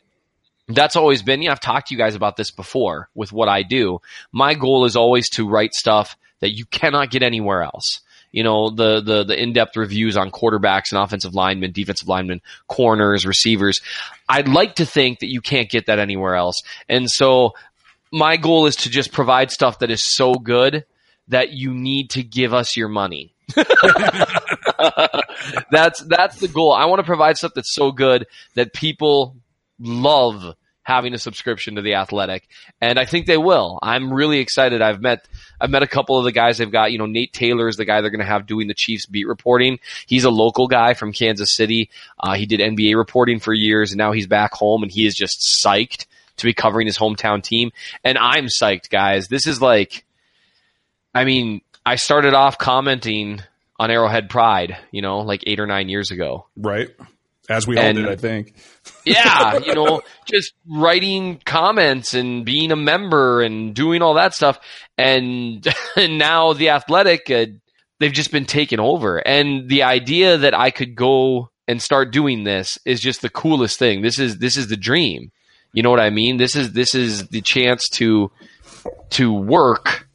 that's 0.68 0.96
always 0.96 1.22
been, 1.22 1.42
know, 1.42 1.52
I've 1.52 1.60
talked 1.60 1.88
to 1.88 1.94
you 1.94 1.98
guys 1.98 2.16
about 2.16 2.36
this 2.36 2.50
before 2.50 3.08
with 3.14 3.32
what 3.32 3.48
I 3.48 3.62
do. 3.62 4.00
My 4.32 4.54
goal 4.54 4.84
is 4.84 4.96
always 4.96 5.28
to 5.30 5.48
write 5.48 5.72
stuff 5.74 6.16
that 6.40 6.50
you 6.50 6.64
cannot 6.66 7.10
get 7.10 7.22
anywhere 7.22 7.62
else. 7.62 8.00
You 8.32 8.42
know, 8.42 8.70
the, 8.70 9.00
the, 9.00 9.24
the 9.24 9.40
in-depth 9.40 9.76
reviews 9.76 10.16
on 10.16 10.30
quarterbacks 10.30 10.90
and 10.90 11.00
offensive 11.00 11.34
linemen, 11.34 11.72
defensive 11.72 12.08
linemen, 12.08 12.42
corners, 12.66 13.24
receivers. 13.24 13.80
I'd 14.28 14.48
like 14.48 14.74
to 14.76 14.84
think 14.84 15.20
that 15.20 15.30
you 15.30 15.40
can't 15.40 15.70
get 15.70 15.86
that 15.86 15.98
anywhere 15.98 16.34
else. 16.34 16.60
And 16.88 17.08
so 17.08 17.54
my 18.10 18.36
goal 18.36 18.66
is 18.66 18.76
to 18.76 18.90
just 18.90 19.12
provide 19.12 19.50
stuff 19.50 19.78
that 19.78 19.90
is 19.90 20.02
so 20.04 20.34
good 20.34 20.84
that 21.28 21.52
you 21.52 21.72
need 21.72 22.10
to 22.10 22.22
give 22.22 22.52
us 22.52 22.76
your 22.76 22.88
money. 22.88 23.32
that's 25.70 26.00
that's 26.02 26.40
the 26.40 26.48
goal. 26.48 26.72
I 26.72 26.86
want 26.86 27.00
to 27.00 27.04
provide 27.04 27.36
stuff 27.36 27.52
that's 27.54 27.74
so 27.74 27.92
good 27.92 28.26
that 28.54 28.72
people 28.72 29.36
love 29.78 30.54
having 30.82 31.14
a 31.14 31.18
subscription 31.18 31.74
to 31.74 31.82
the 31.82 31.94
Athletic, 31.94 32.48
and 32.80 32.98
I 32.98 33.04
think 33.04 33.26
they 33.26 33.36
will. 33.36 33.78
I'm 33.82 34.12
really 34.12 34.38
excited. 34.38 34.80
I've 34.82 35.00
met 35.00 35.26
I've 35.60 35.70
met 35.70 35.82
a 35.82 35.88
couple 35.88 36.18
of 36.18 36.24
the 36.24 36.32
guys 36.32 36.58
they've 36.58 36.70
got. 36.70 36.92
You 36.92 36.98
know, 36.98 37.06
Nate 37.06 37.32
Taylor 37.32 37.68
is 37.68 37.76
the 37.76 37.84
guy 37.84 38.00
they're 38.00 38.10
going 38.10 38.20
to 38.20 38.26
have 38.26 38.46
doing 38.46 38.68
the 38.68 38.74
Chiefs 38.74 39.06
beat 39.06 39.26
reporting. 39.26 39.78
He's 40.06 40.24
a 40.24 40.30
local 40.30 40.68
guy 40.68 40.94
from 40.94 41.12
Kansas 41.12 41.54
City. 41.54 41.90
Uh, 42.18 42.34
he 42.34 42.46
did 42.46 42.60
NBA 42.60 42.96
reporting 42.96 43.40
for 43.40 43.52
years, 43.52 43.92
and 43.92 43.98
now 43.98 44.12
he's 44.12 44.26
back 44.26 44.52
home, 44.52 44.82
and 44.82 44.92
he 44.92 45.06
is 45.06 45.14
just 45.14 45.62
psyched 45.64 46.06
to 46.36 46.44
be 46.44 46.54
covering 46.54 46.86
his 46.86 46.98
hometown 46.98 47.42
team. 47.42 47.70
And 48.04 48.18
I'm 48.18 48.46
psyched, 48.46 48.90
guys. 48.90 49.28
This 49.28 49.46
is 49.46 49.60
like, 49.60 50.04
I 51.14 51.24
mean, 51.24 51.62
I 51.84 51.96
started 51.96 52.34
off 52.34 52.58
commenting 52.58 53.42
on 53.78 53.90
Arrowhead 53.90 54.28
Pride, 54.28 54.76
you 54.90 55.02
know, 55.02 55.18
like 55.20 55.42
eight 55.46 55.60
or 55.60 55.66
nine 55.66 55.88
years 55.88 56.10
ago. 56.10 56.46
Right. 56.56 56.88
As 57.48 57.66
we 57.66 57.76
all 57.76 57.84
And- 57.84 57.98
did, 57.98 58.08
I 58.08 58.16
think. 58.16 58.54
Yeah, 59.04 59.58
you 59.58 59.74
know, 59.74 60.02
just 60.24 60.52
writing 60.68 61.40
comments 61.44 62.12
and 62.14 62.44
being 62.44 62.72
a 62.72 62.76
member 62.76 63.40
and 63.40 63.72
doing 63.74 64.02
all 64.02 64.14
that 64.14 64.34
stuff. 64.34 64.58
And, 64.98 65.66
and 65.96 66.18
now 66.18 66.52
the 66.54 66.70
athletic, 66.70 67.30
uh, 67.30 67.46
they've 68.00 68.12
just 68.12 68.32
been 68.32 68.46
taken 68.46 68.80
over. 68.80 69.18
And 69.18 69.68
the 69.68 69.84
idea 69.84 70.38
that 70.38 70.54
I 70.54 70.70
could 70.70 70.96
go 70.96 71.50
and 71.68 71.80
start 71.80 72.12
doing 72.12 72.42
this 72.44 72.78
is 72.84 73.00
just 73.00 73.22
the 73.22 73.30
coolest 73.30 73.78
thing. 73.78 74.02
This 74.02 74.18
is, 74.18 74.38
this 74.38 74.56
is 74.56 74.68
the 74.68 74.76
dream. 74.76 75.30
You 75.72 75.82
know 75.84 75.90
what 75.90 76.00
I 76.00 76.10
mean? 76.10 76.36
This 76.36 76.56
is, 76.56 76.72
this 76.72 76.94
is 76.94 77.28
the 77.28 77.40
chance 77.42 77.88
to, 77.94 78.30
to 79.10 79.32
work 79.32 80.08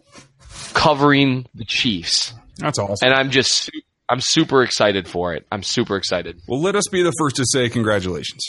covering 0.73 1.45
the 1.53 1.65
Chiefs. 1.65 2.33
That's 2.61 2.79
awesome. 2.79 2.97
And 3.03 3.13
I'm 3.13 3.29
just, 3.31 3.69
I'm 4.09 4.21
super 4.21 4.63
excited 4.63 5.07
for 5.07 5.33
it. 5.33 5.45
I'm 5.51 5.63
super 5.63 5.95
excited. 5.97 6.41
well, 6.47 6.61
let 6.61 6.75
us 6.75 6.87
be 6.89 7.03
the 7.03 7.13
first 7.19 7.35
to 7.37 7.45
say 7.45 7.69
congratulations. 7.69 8.41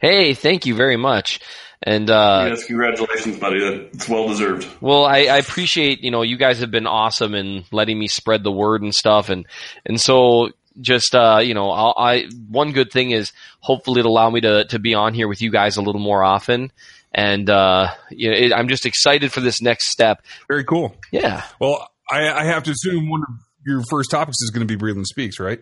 Hey, 0.00 0.34
thank 0.34 0.66
you 0.66 0.74
very 0.74 0.96
much. 0.96 1.40
And, 1.82 2.08
uh, 2.08 2.46
yes, 2.48 2.64
congratulations, 2.64 3.38
buddy. 3.38 3.60
That's 3.92 4.08
well 4.08 4.26
deserved. 4.28 4.66
Well, 4.80 5.04
I, 5.04 5.24
I 5.24 5.36
appreciate 5.36 6.02
you 6.02 6.10
know 6.10 6.22
you 6.22 6.38
guys 6.38 6.60
have 6.60 6.70
been 6.70 6.86
awesome 6.86 7.34
in 7.34 7.64
letting 7.72 7.98
me 7.98 8.08
spread 8.08 8.42
the 8.42 8.52
word 8.52 8.80
and 8.80 8.94
stuff, 8.94 9.28
and 9.28 9.44
and 9.84 10.00
so 10.00 10.48
just 10.80 11.14
uh, 11.14 11.40
you 11.42 11.52
know 11.52 11.70
I'll, 11.70 11.94
I 11.98 12.24
one 12.48 12.72
good 12.72 12.90
thing 12.90 13.10
is 13.10 13.32
hopefully 13.60 14.00
it'll 14.00 14.12
allow 14.12 14.30
me 14.30 14.40
to 14.40 14.64
to 14.66 14.78
be 14.78 14.94
on 14.94 15.12
here 15.12 15.28
with 15.28 15.42
you 15.42 15.50
guys 15.50 15.76
a 15.76 15.82
little 15.82 16.00
more 16.00 16.24
often, 16.24 16.72
and 17.12 17.50
uh, 17.50 17.88
you 18.10 18.30
know 18.30 18.36
it, 18.36 18.52
I'm 18.54 18.68
just 18.68 18.86
excited 18.86 19.30
for 19.30 19.40
this 19.40 19.60
next 19.60 19.90
step. 19.90 20.22
Very 20.48 20.64
cool. 20.64 20.96
Yeah, 21.10 21.44
Well, 21.60 21.86
I, 22.10 22.30
I 22.30 22.44
have 22.44 22.64
to 22.64 22.70
assume 22.70 23.08
one 23.08 23.22
of 23.22 23.34
your 23.66 23.82
first 23.88 24.10
topics 24.10 24.36
is 24.42 24.50
going 24.50 24.66
to 24.66 24.76
be 24.76 24.82
Breeland 24.82 25.06
Speaks, 25.06 25.40
right? 25.40 25.60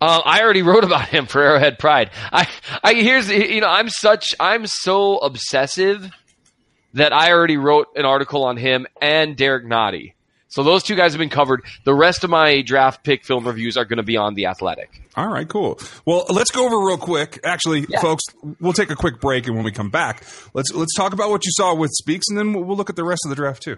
uh, 0.00 0.22
I 0.24 0.42
already 0.42 0.62
wrote 0.68 0.84
about 0.84 1.08
him 1.08 1.26
for 1.26 1.42
Arrowhead 1.42 1.78
Pride. 1.78 2.10
I 2.32 2.48
I 2.82 2.94
here's 2.94 3.28
you 3.28 3.60
know 3.60 3.68
I'm 3.68 3.88
such 3.88 4.34
I'm 4.38 4.66
so 4.66 5.18
obsessive 5.18 6.10
that 6.94 7.12
I 7.12 7.32
already 7.32 7.56
wrote 7.56 7.88
an 7.96 8.04
article 8.04 8.44
on 8.44 8.56
him 8.56 8.86
and 9.00 9.36
Derrick 9.36 9.64
Nnadi. 9.64 10.14
So 10.50 10.62
those 10.62 10.82
two 10.82 10.94
guys 10.94 11.12
have 11.12 11.18
been 11.18 11.28
covered. 11.28 11.62
The 11.84 11.92
rest 11.92 12.24
of 12.24 12.30
my 12.30 12.62
draft 12.62 13.04
pick 13.04 13.22
film 13.22 13.46
reviews 13.46 13.76
are 13.76 13.84
going 13.84 13.98
to 13.98 14.02
be 14.02 14.16
on 14.16 14.34
the 14.34 14.46
Athletic. 14.46 15.02
All 15.14 15.28
right, 15.28 15.46
cool. 15.46 15.78
Well, 16.06 16.24
let's 16.30 16.50
go 16.50 16.64
over 16.64 16.86
real 16.86 16.96
quick. 16.96 17.38
Actually, 17.44 17.84
yeah. 17.86 18.00
folks, 18.00 18.24
we'll 18.58 18.72
take 18.72 18.90
a 18.90 18.96
quick 18.96 19.20
break, 19.20 19.46
and 19.46 19.56
when 19.56 19.64
we 19.64 19.72
come 19.72 19.90
back, 19.90 20.24
let's 20.54 20.72
let's 20.72 20.94
talk 20.94 21.12
about 21.12 21.28
what 21.28 21.44
you 21.44 21.52
saw 21.52 21.74
with 21.74 21.90
Speaks, 21.92 22.26
and 22.30 22.38
then 22.38 22.54
we'll, 22.54 22.64
we'll 22.64 22.76
look 22.78 22.88
at 22.88 22.96
the 22.96 23.04
rest 23.04 23.22
of 23.26 23.28
the 23.28 23.36
draft 23.36 23.62
too. 23.62 23.76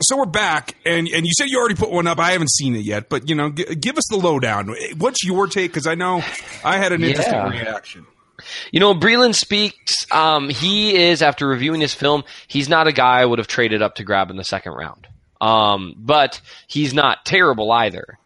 So 0.00 0.16
we're 0.16 0.26
back, 0.26 0.76
and 0.84 1.08
and 1.08 1.26
you 1.26 1.32
said 1.36 1.48
you 1.48 1.58
already 1.58 1.74
put 1.74 1.90
one 1.90 2.06
up. 2.06 2.20
I 2.20 2.30
haven't 2.30 2.52
seen 2.52 2.76
it 2.76 2.84
yet, 2.84 3.08
but 3.08 3.28
you 3.28 3.34
know, 3.34 3.50
g- 3.50 3.74
give 3.74 3.98
us 3.98 4.04
the 4.08 4.16
lowdown. 4.16 4.74
What's 4.96 5.24
your 5.24 5.48
take? 5.48 5.72
Because 5.72 5.88
I 5.88 5.96
know 5.96 6.22
I 6.64 6.78
had 6.78 6.92
an 6.92 7.00
yeah. 7.00 7.08
interesting 7.08 7.42
reaction. 7.42 8.06
You 8.70 8.78
know, 8.78 8.94
Breeland 8.94 9.34
Speaks. 9.34 10.06
Um, 10.12 10.50
he 10.50 10.94
is 10.94 11.20
after 11.20 11.48
reviewing 11.48 11.80
his 11.80 11.94
film. 11.94 12.22
He's 12.46 12.68
not 12.68 12.86
a 12.86 12.92
guy 12.92 13.20
I 13.20 13.24
would 13.24 13.40
have 13.40 13.48
traded 13.48 13.82
up 13.82 13.96
to 13.96 14.04
grab 14.04 14.30
in 14.30 14.36
the 14.36 14.44
second 14.44 14.72
round. 14.74 15.08
Um, 15.40 15.94
but 15.96 16.40
he's 16.68 16.94
not 16.94 17.24
terrible 17.24 17.72
either. 17.72 18.18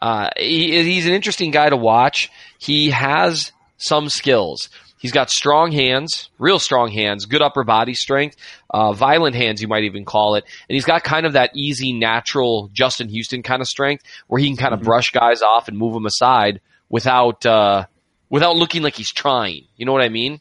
Uh, 0.00 0.30
he, 0.36 0.82
he's 0.82 1.06
an 1.06 1.12
interesting 1.12 1.52
guy 1.52 1.68
to 1.70 1.76
watch. 1.76 2.30
He 2.58 2.90
has 2.90 3.52
some 3.76 4.08
skills. 4.08 4.68
He's 5.02 5.10
got 5.10 5.30
strong 5.30 5.72
hands, 5.72 6.30
real 6.38 6.60
strong 6.60 6.92
hands, 6.92 7.26
good 7.26 7.42
upper 7.42 7.64
body 7.64 7.92
strength, 7.92 8.36
uh, 8.70 8.92
violent 8.92 9.34
hands, 9.34 9.60
you 9.60 9.66
might 9.66 9.82
even 9.82 10.04
call 10.04 10.36
it. 10.36 10.44
And 10.68 10.74
he's 10.76 10.84
got 10.84 11.02
kind 11.02 11.26
of 11.26 11.32
that 11.32 11.50
easy, 11.56 11.92
natural 11.92 12.70
Justin 12.72 13.08
Houston 13.08 13.42
kind 13.42 13.60
of 13.60 13.66
strength 13.66 14.04
where 14.28 14.40
he 14.40 14.46
can 14.46 14.56
kind 14.56 14.72
of 14.72 14.78
mm-hmm. 14.78 14.86
brush 14.86 15.10
guys 15.10 15.42
off 15.42 15.66
and 15.66 15.76
move 15.76 15.92
them 15.92 16.06
aside 16.06 16.60
without, 16.88 17.44
uh, 17.44 17.86
without 18.30 18.54
looking 18.54 18.82
like 18.82 18.94
he's 18.94 19.12
trying. 19.12 19.66
You 19.76 19.86
know 19.86 19.92
what 19.92 20.02
I 20.02 20.08
mean? 20.08 20.40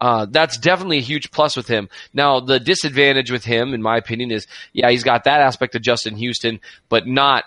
Uh, 0.00 0.26
that's 0.30 0.56
definitely 0.56 0.98
a 0.98 1.02
huge 1.02 1.30
plus 1.30 1.54
with 1.54 1.68
him. 1.68 1.90
Now, 2.14 2.40
the 2.40 2.58
disadvantage 2.58 3.30
with 3.30 3.44
him, 3.44 3.74
in 3.74 3.82
my 3.82 3.98
opinion, 3.98 4.30
is 4.30 4.46
yeah, 4.72 4.88
he's 4.90 5.04
got 5.04 5.24
that 5.24 5.42
aspect 5.42 5.74
of 5.74 5.82
Justin 5.82 6.16
Houston, 6.16 6.60
but 6.88 7.06
not 7.06 7.44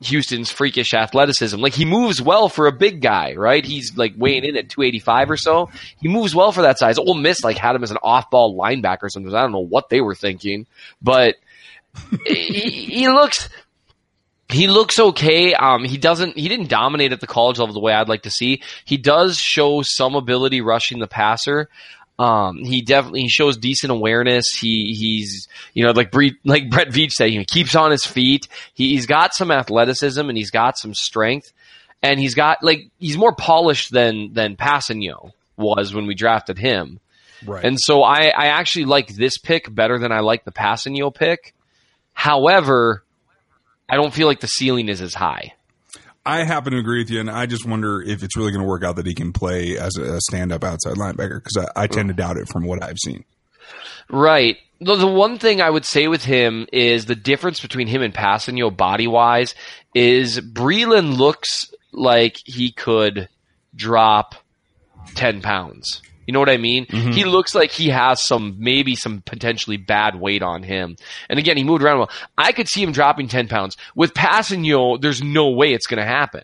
Houston's 0.00 0.50
freakish 0.50 0.94
athleticism. 0.94 1.58
Like 1.58 1.74
he 1.74 1.84
moves 1.84 2.22
well 2.22 2.48
for 2.48 2.66
a 2.66 2.72
big 2.72 3.00
guy, 3.00 3.34
right? 3.34 3.64
He's 3.64 3.96
like 3.96 4.14
weighing 4.16 4.44
in 4.44 4.56
at 4.56 4.68
285 4.68 5.30
or 5.30 5.36
so. 5.36 5.70
He 6.00 6.08
moves 6.08 6.34
well 6.34 6.52
for 6.52 6.62
that 6.62 6.78
size. 6.78 6.98
Ole 6.98 7.14
Miss 7.14 7.42
like 7.42 7.58
had 7.58 7.74
him 7.74 7.82
as 7.82 7.90
an 7.90 7.98
off-ball 8.02 8.56
linebacker 8.56 9.10
sometimes. 9.10 9.34
I 9.34 9.42
don't 9.42 9.52
know 9.52 9.58
what 9.58 9.88
they 9.88 10.00
were 10.00 10.14
thinking, 10.14 10.66
but 11.02 11.36
he, 12.26 12.70
he 12.70 13.08
looks 13.08 13.48
he 14.50 14.66
looks 14.66 14.98
okay. 14.98 15.52
Um, 15.52 15.84
he 15.84 15.98
doesn't. 15.98 16.36
He 16.36 16.48
didn't 16.48 16.68
dominate 16.68 17.12
at 17.12 17.20
the 17.20 17.26
college 17.26 17.58
level 17.58 17.74
the 17.74 17.80
way 17.80 17.92
I'd 17.92 18.08
like 18.08 18.22
to 18.22 18.30
see. 18.30 18.62
He 18.84 18.96
does 18.96 19.36
show 19.36 19.82
some 19.82 20.14
ability 20.14 20.62
rushing 20.62 21.00
the 21.00 21.06
passer. 21.06 21.68
Um, 22.18 22.64
he 22.64 22.82
definitely 22.82 23.22
he 23.22 23.28
shows 23.28 23.56
decent 23.56 23.92
awareness. 23.92 24.46
He 24.60 24.94
he's 24.98 25.46
you 25.72 25.84
know 25.84 25.92
like 25.92 26.10
Bre- 26.10 26.38
like 26.44 26.68
Brett 26.68 26.88
Veach 26.88 27.12
said, 27.12 27.30
he 27.30 27.44
keeps 27.44 27.76
on 27.76 27.90
his 27.92 28.04
feet. 28.04 28.48
He, 28.74 28.94
he's 28.94 29.06
got 29.06 29.34
some 29.34 29.50
athleticism 29.50 30.28
and 30.28 30.36
he's 30.36 30.50
got 30.50 30.76
some 30.78 30.94
strength, 30.94 31.52
and 32.02 32.18
he's 32.18 32.34
got 32.34 32.62
like 32.62 32.90
he's 32.98 33.16
more 33.16 33.34
polished 33.34 33.92
than 33.92 34.32
than 34.32 34.56
Kpassagnon 34.56 35.32
was 35.56 35.94
when 35.94 36.06
we 36.06 36.14
drafted 36.14 36.58
him. 36.58 36.98
Right. 37.46 37.64
And 37.64 37.78
so 37.78 38.02
I 38.02 38.32
I 38.36 38.46
actually 38.46 38.86
like 38.86 39.14
this 39.14 39.38
pick 39.38 39.72
better 39.72 39.98
than 39.98 40.10
I 40.10 40.20
like 40.20 40.44
the 40.44 40.52
Kpassagnon 40.52 41.14
pick. 41.14 41.54
However, 42.14 43.04
I 43.88 43.94
don't 43.94 44.12
feel 44.12 44.26
like 44.26 44.40
the 44.40 44.48
ceiling 44.48 44.88
is 44.88 45.00
as 45.00 45.14
high. 45.14 45.54
I 46.28 46.44
happen 46.44 46.74
to 46.74 46.78
agree 46.78 46.98
with 46.98 47.10
you, 47.10 47.20
and 47.20 47.30
I 47.30 47.46
just 47.46 47.64
wonder 47.64 48.02
if 48.02 48.22
it's 48.22 48.36
really 48.36 48.52
going 48.52 48.60
to 48.60 48.68
work 48.68 48.84
out 48.84 48.96
that 48.96 49.06
he 49.06 49.14
can 49.14 49.32
play 49.32 49.78
as 49.78 49.96
a 49.96 50.20
stand-up 50.20 50.62
outside 50.62 50.96
linebacker 50.96 51.42
because 51.42 51.56
I, 51.56 51.84
I, 51.84 51.86
tend 51.86 52.08
to 52.08 52.14
doubt 52.14 52.36
it 52.36 52.48
from 52.48 52.64
what 52.64 52.82
I've 52.82 52.98
seen. 53.02 53.24
Right. 54.10 54.58
The, 54.78 54.96
the 54.96 55.06
one 55.06 55.38
thing 55.38 55.62
I 55.62 55.70
would 55.70 55.86
say 55.86 56.06
with 56.06 56.22
him 56.22 56.66
is 56.70 57.06
the 57.06 57.14
difference 57.14 57.60
between 57.60 57.86
him 57.86 58.02
and 58.02 58.12
Kpassagnon 58.12 58.76
body-wise 58.76 59.54
is 59.94 60.38
Breeland 60.38 61.16
looks 61.16 61.72
like 61.92 62.36
he 62.44 62.72
could 62.72 63.30
drop 63.74 64.34
ten 65.14 65.40
pounds. 65.40 66.02
You 66.28 66.34
know 66.34 66.40
what 66.40 66.50
I 66.50 66.58
mean? 66.58 66.84
Mm-hmm. 66.84 67.12
He 67.12 67.24
looks 67.24 67.54
like 67.54 67.70
he 67.70 67.88
has 67.88 68.22
some, 68.22 68.56
maybe 68.58 68.94
some 68.94 69.22
potentially 69.22 69.78
bad 69.78 70.14
weight 70.20 70.42
on 70.42 70.62
him. 70.62 70.96
And 71.30 71.38
again, 71.38 71.56
he 71.56 71.64
moved 71.64 71.82
around 71.82 72.00
well. 72.00 72.10
I 72.36 72.52
could 72.52 72.68
see 72.68 72.82
him 72.82 72.92
dropping 72.92 73.28
10 73.28 73.48
pounds. 73.48 73.78
With 73.94 74.12
Kpassagnon, 74.12 75.00
there's 75.00 75.22
no 75.22 75.48
way 75.48 75.72
it's 75.72 75.86
going 75.86 76.02
to 76.02 76.06
happen. 76.06 76.42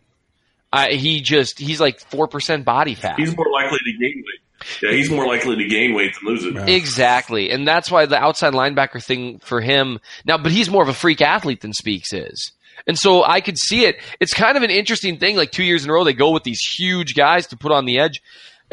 Uh, 0.73 0.87
he 0.89 1.21
just, 1.21 1.59
he's 1.59 1.83
like 1.83 2.01
4% 2.09 2.65
body 2.65 2.95
fat. 2.95 3.19
He's 3.19 3.37
more 3.37 3.45
likely 3.53 3.79
to 3.85 3.93
gain 4.01 4.25
weight. 4.25 4.81
Yeah, 4.83 4.93
he's 4.97 5.11
more 5.11 5.27
likely 5.27 5.57
to 5.57 5.69
gain 5.69 5.93
weight 5.95 6.15
than 6.15 6.33
lose 6.33 6.45
it. 6.47 6.67
Exactly. 6.67 7.51
And 7.51 7.69
that's 7.69 7.91
why 7.91 8.07
the 8.07 8.17
outside 8.17 8.55
linebacker 8.55 9.05
thing 9.05 9.39
for 9.41 9.61
him 9.61 10.01
now, 10.25 10.39
but 10.39 10.51
he's 10.51 10.71
more 10.71 10.83
of 10.83 10.89
a 10.89 10.95
freak 10.95 11.21
athlete 11.21 11.61
than 11.61 11.75
Speaks 11.75 12.15
is. 12.15 12.53
And 12.87 12.99
so 12.99 13.23
I 13.23 13.43
could 13.43 13.59
see 13.59 13.85
it. 13.85 13.97
It's 14.19 14.33
kind 14.33 14.57
of 14.57 14.63
an 14.63 14.71
interesting 14.71 15.19
thing. 15.19 15.37
Like 15.37 15.51
two 15.51 15.63
years 15.63 15.85
in 15.85 15.91
a 15.91 15.93
row, 15.93 16.05
they 16.05 16.15
go 16.15 16.31
with 16.31 16.45
these 16.45 16.61
huge 16.61 17.15
guys 17.15 17.49
to 17.49 17.57
put 17.59 17.71
on 17.71 17.85
the 17.85 17.99
edge. 17.99 18.23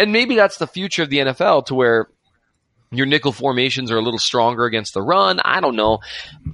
And 0.01 0.12
maybe 0.12 0.36
that's 0.36 0.58
the 0.58 0.65
future 0.65 1.03
of 1.03 1.12
the 1.12 1.20
NFL 1.20 1.67
to 1.67 1.75
where 1.75 2.08
your 2.91 3.05
nickel 3.05 3.31
formations 3.31 3.91
are 3.91 3.98
a 3.98 4.01
little 4.01 4.20
stronger 4.20 4.65
against 4.65 4.96
the 4.96 5.01
run. 5.03 5.39
I 5.39 5.62
don't 5.62 5.75
know. 5.75 6.00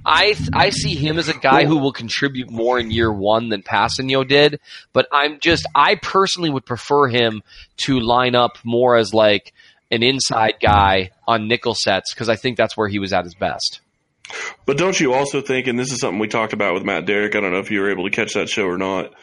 I 0.04 0.36
I 0.52 0.68
see 0.68 0.94
him 0.94 1.18
as 1.18 1.30
a 1.30 1.34
guy 1.34 1.64
who 1.64 1.78
will 1.78 1.92
contribute 1.92 2.50
more 2.50 2.78
in 2.78 2.90
year 2.90 3.10
one 3.10 3.48
than 3.48 3.62
Kpassagnon 3.62 4.28
did, 4.28 4.60
but 4.92 5.08
I'm 5.10 5.40
just 5.40 5.66
I 5.74 5.94
personally 5.94 6.50
would 6.50 6.66
prefer 6.66 7.08
him 7.08 7.42
to 7.78 8.00
line 8.00 8.34
up 8.34 8.58
more 8.64 8.96
as 8.96 9.14
like 9.14 9.54
an 9.90 10.02
inside 10.02 10.56
guy 10.60 11.10
on 11.26 11.48
nickel 11.48 11.74
sets 11.74 12.12
because 12.12 12.28
I 12.28 12.36
think 12.36 12.58
that's 12.58 12.76
where 12.76 12.88
he 12.88 12.98
was 12.98 13.14
at 13.14 13.24
his 13.24 13.34
best. 13.34 13.80
But 14.66 14.76
don't 14.76 15.00
you 15.00 15.14
also 15.14 15.40
think, 15.40 15.68
and 15.68 15.78
this 15.78 15.90
is 15.90 16.00
something 16.00 16.18
we 16.18 16.28
talked 16.28 16.52
about 16.52 16.74
with 16.74 16.84
Matt 16.84 17.06
Derrick, 17.06 17.34
I 17.34 17.40
don't 17.40 17.50
know 17.50 17.60
if 17.60 17.70
you 17.70 17.80
were 17.80 17.90
able 17.90 18.04
to 18.04 18.14
catch 18.14 18.34
that 18.34 18.50
show 18.50 18.66
or 18.66 18.76
not, 18.76 19.14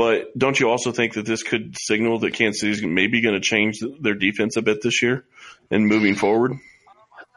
but 0.00 0.28
don't 0.38 0.58
you 0.58 0.70
also 0.70 0.92
think 0.92 1.12
that 1.12 1.26
this 1.26 1.42
could 1.42 1.76
signal 1.78 2.20
that 2.20 2.32
Kansas 2.32 2.62
City's 2.62 2.82
maybe 2.82 3.20
going 3.20 3.34
to 3.34 3.40
change 3.40 3.80
their 4.00 4.14
defense 4.14 4.56
a 4.56 4.62
bit 4.62 4.80
this 4.80 5.02
year 5.02 5.26
and 5.70 5.88
moving 5.88 6.14
forward? 6.14 6.52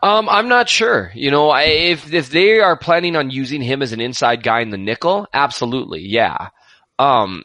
Um, 0.01 0.29
I'm 0.29 0.47
not 0.47 0.69
sure. 0.69 1.11
You 1.13 1.29
know, 1.29 1.49
I, 1.49 1.63
if 1.63 2.13
if 2.13 2.29
they 2.29 2.61
are 2.61 2.77
planning 2.77 3.17
on 3.17 3.31
using 3.31 3.61
him 3.61 3.81
as 3.81 3.91
an 3.91 3.99
inside 3.99 4.43
guy 4.43 4.61
in 4.61 4.69
the 4.69 4.77
nickel, 4.77 5.27
absolutely, 5.33 6.03
yeah. 6.03 6.51
Um, 6.99 7.43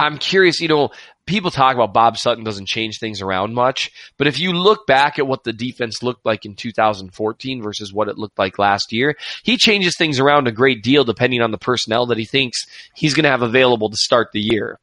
I'm 0.00 0.18
curious. 0.18 0.60
You 0.60 0.68
know, 0.68 0.90
people 1.26 1.50
talk 1.50 1.74
about 1.74 1.92
Bob 1.92 2.16
Sutton 2.16 2.42
doesn't 2.42 2.66
change 2.66 2.98
things 2.98 3.20
around 3.20 3.54
much, 3.54 3.90
but 4.16 4.26
if 4.26 4.38
you 4.38 4.52
look 4.52 4.86
back 4.86 5.18
at 5.18 5.26
what 5.26 5.44
the 5.44 5.52
defense 5.52 6.02
looked 6.02 6.24
like 6.24 6.44
in 6.44 6.54
2014 6.54 7.62
versus 7.62 7.92
what 7.92 8.08
it 8.08 8.18
looked 8.18 8.38
like 8.38 8.58
last 8.58 8.92
year, 8.92 9.14
he 9.42 9.56
changes 9.56 9.96
things 9.96 10.18
around 10.18 10.48
a 10.48 10.52
great 10.52 10.82
deal 10.82 11.04
depending 11.04 11.42
on 11.42 11.50
the 11.50 11.58
personnel 11.58 12.06
that 12.06 12.18
he 12.18 12.24
thinks 12.24 12.66
he's 12.94 13.14
going 13.14 13.24
to 13.24 13.30
have 13.30 13.42
available 13.42 13.90
to 13.90 13.96
start 13.96 14.32
the 14.32 14.40
year. 14.40 14.78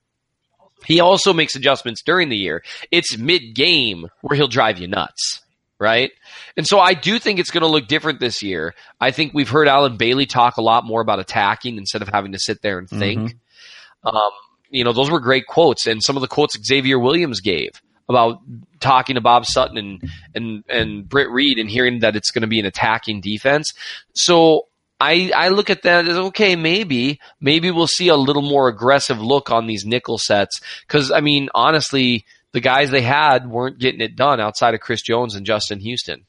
He 0.85 0.99
also 0.99 1.33
makes 1.33 1.55
adjustments 1.55 2.03
during 2.03 2.29
the 2.29 2.37
year. 2.37 2.63
It's 2.91 3.17
mid 3.17 3.55
game 3.55 4.07
where 4.21 4.37
he'll 4.37 4.47
drive 4.47 4.77
you 4.79 4.87
nuts 4.87 5.41
right? 5.79 6.11
And 6.55 6.65
so 6.65 6.79
I 6.79 6.95
do 6.95 7.19
think 7.19 7.37
it's 7.37 7.51
going 7.51 7.61
to 7.61 7.67
look 7.67 7.87
different 7.87 8.19
this 8.19 8.41
year. 8.41 8.73
I 8.99 9.11
think 9.11 9.35
we've 9.35 9.47
heard 9.47 9.67
Allen 9.67 9.97
Bailey 9.97 10.25
talk 10.25 10.57
a 10.57 10.61
lot 10.63 10.85
more 10.85 11.01
about 11.01 11.19
attacking 11.19 11.77
instead 11.77 12.01
of 12.01 12.07
having 12.07 12.31
to 12.31 12.39
sit 12.39 12.63
there 12.63 12.79
and 12.79 12.89
think. 12.89 13.19
Mm-hmm. 13.19 14.07
Um, 14.07 14.31
you 14.69 14.83
know, 14.83 14.93
those 14.93 15.09
were 15.09 15.19
great 15.19 15.47
quotes, 15.47 15.87
and 15.87 16.03
some 16.03 16.17
of 16.17 16.21
the 16.21 16.27
quotes 16.27 16.57
Xavier 16.63 16.99
Williams 16.99 17.41
gave 17.41 17.71
about 18.09 18.41
talking 18.79 19.15
to 19.15 19.21
Bob 19.21 19.45
Sutton 19.45 19.77
and 19.77 20.09
and 20.33 20.63
and 20.69 21.09
Britt 21.09 21.29
Reid 21.29 21.59
and 21.59 21.69
hearing 21.69 21.99
that 21.99 22.15
it's 22.15 22.31
going 22.31 22.41
to 22.41 22.47
be 22.47 22.59
an 22.59 22.65
attacking 22.65 23.21
defense. 23.21 23.73
So 24.13 24.67
I 24.99 25.31
I 25.35 25.49
look 25.49 25.69
at 25.69 25.83
that 25.83 26.07
as 26.07 26.17
okay, 26.17 26.55
maybe 26.55 27.19
maybe 27.39 27.71
we'll 27.71 27.87
see 27.87 28.07
a 28.07 28.15
little 28.15 28.41
more 28.41 28.67
aggressive 28.67 29.19
look 29.19 29.51
on 29.51 29.67
these 29.67 29.85
nickel 29.85 30.17
sets 30.17 30.59
because 30.81 31.11
I 31.11 31.21
mean 31.21 31.49
honestly, 31.53 32.25
the 32.53 32.61
guys 32.61 32.91
they 32.91 33.01
had 33.01 33.49
weren't 33.49 33.79
getting 33.79 34.01
it 34.01 34.15
done 34.15 34.39
outside 34.39 34.73
of 34.73 34.79
Chris 34.79 35.01
Jones 35.01 35.35
and 35.35 35.45
Justin 35.45 35.79
Houston. 35.79 36.25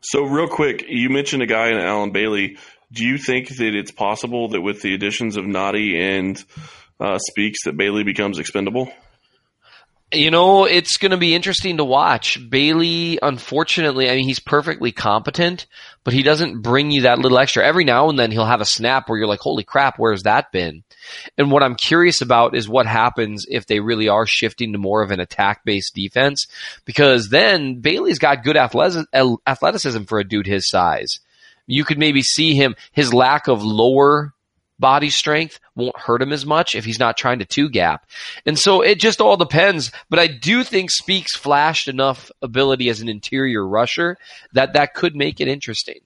So 0.00 0.24
real 0.24 0.48
quick, 0.48 0.84
you 0.86 1.08
mentioned 1.08 1.42
a 1.42 1.46
guy 1.46 1.68
in 1.68 1.78
Allen 1.78 2.10
Bailey. 2.10 2.58
Do 2.92 3.04
you 3.04 3.16
think 3.16 3.48
that 3.48 3.74
it's 3.74 3.90
possible 3.90 4.48
that 4.50 4.60
with 4.60 4.82
the 4.82 4.94
additions 4.94 5.36
of 5.36 5.44
Nnadi 5.44 5.96
and 5.96 6.44
uh, 7.00 7.18
speaks 7.18 7.64
that 7.64 7.76
Bailey 7.76 8.04
becomes 8.04 8.38
expendable? 8.38 8.90
You 10.12 10.30
know, 10.30 10.64
it's 10.64 10.96
going 10.98 11.10
to 11.10 11.16
be 11.16 11.34
interesting 11.34 11.78
to 11.78 11.84
watch. 11.84 12.38
Bailey, 12.48 13.18
unfortunately, 13.20 14.08
I 14.08 14.14
mean, 14.14 14.26
he's 14.26 14.38
perfectly 14.38 14.92
competent, 14.92 15.66
but 16.04 16.14
he 16.14 16.22
doesn't 16.22 16.62
bring 16.62 16.92
you 16.92 17.02
that 17.02 17.18
little 17.18 17.38
extra. 17.38 17.66
Every 17.66 17.84
now 17.84 18.10
and 18.10 18.18
then 18.18 18.30
he'll 18.30 18.46
have 18.46 18.60
a 18.60 18.66
snap 18.66 19.08
where 19.08 19.18
you're 19.18 19.26
like, 19.26 19.40
holy 19.40 19.64
crap, 19.64 19.98
where's 19.98 20.22
that 20.22 20.52
been? 20.52 20.84
And 21.36 21.50
what 21.50 21.64
I'm 21.64 21.74
curious 21.74 22.20
about 22.20 22.54
is 22.54 22.68
what 22.68 22.86
happens 22.86 23.44
if 23.48 23.66
they 23.66 23.80
really 23.80 24.08
are 24.08 24.26
shifting 24.26 24.72
to 24.72 24.78
more 24.78 25.02
of 25.02 25.10
an 25.10 25.18
attack 25.18 25.64
based 25.64 25.94
defense, 25.94 26.46
because 26.84 27.30
then 27.30 27.80
Bailey's 27.80 28.20
got 28.20 28.44
good 28.44 28.56
athleticism 28.56 30.02
for 30.04 30.20
a 30.20 30.24
dude 30.24 30.46
his 30.46 30.68
size. 30.68 31.18
You 31.66 31.82
could 31.84 31.98
maybe 31.98 32.22
see 32.22 32.54
him, 32.54 32.76
his 32.92 33.12
lack 33.12 33.48
of 33.48 33.64
lower 33.64 34.32
body 34.78 35.10
strength 35.10 35.60
won't 35.74 35.98
hurt 35.98 36.22
him 36.22 36.32
as 36.32 36.44
much 36.44 36.74
if 36.74 36.84
he's 36.84 36.98
not 36.98 37.16
trying 37.16 37.38
to 37.38 37.44
two 37.44 37.68
gap. 37.68 38.06
And 38.46 38.58
so 38.58 38.80
it 38.80 38.98
just 38.98 39.20
all 39.20 39.36
depends. 39.36 39.92
But 40.10 40.18
I 40.18 40.26
do 40.26 40.64
think 40.64 40.90
Speaks 40.90 41.36
flashed 41.36 41.88
enough 41.88 42.30
ability 42.42 42.88
as 42.88 43.00
an 43.00 43.08
interior 43.08 43.66
rusher 43.66 44.16
that 44.52 44.72
that 44.74 44.94
could 44.94 45.14
make 45.14 45.40
it 45.40 45.48
interesting. 45.48 46.00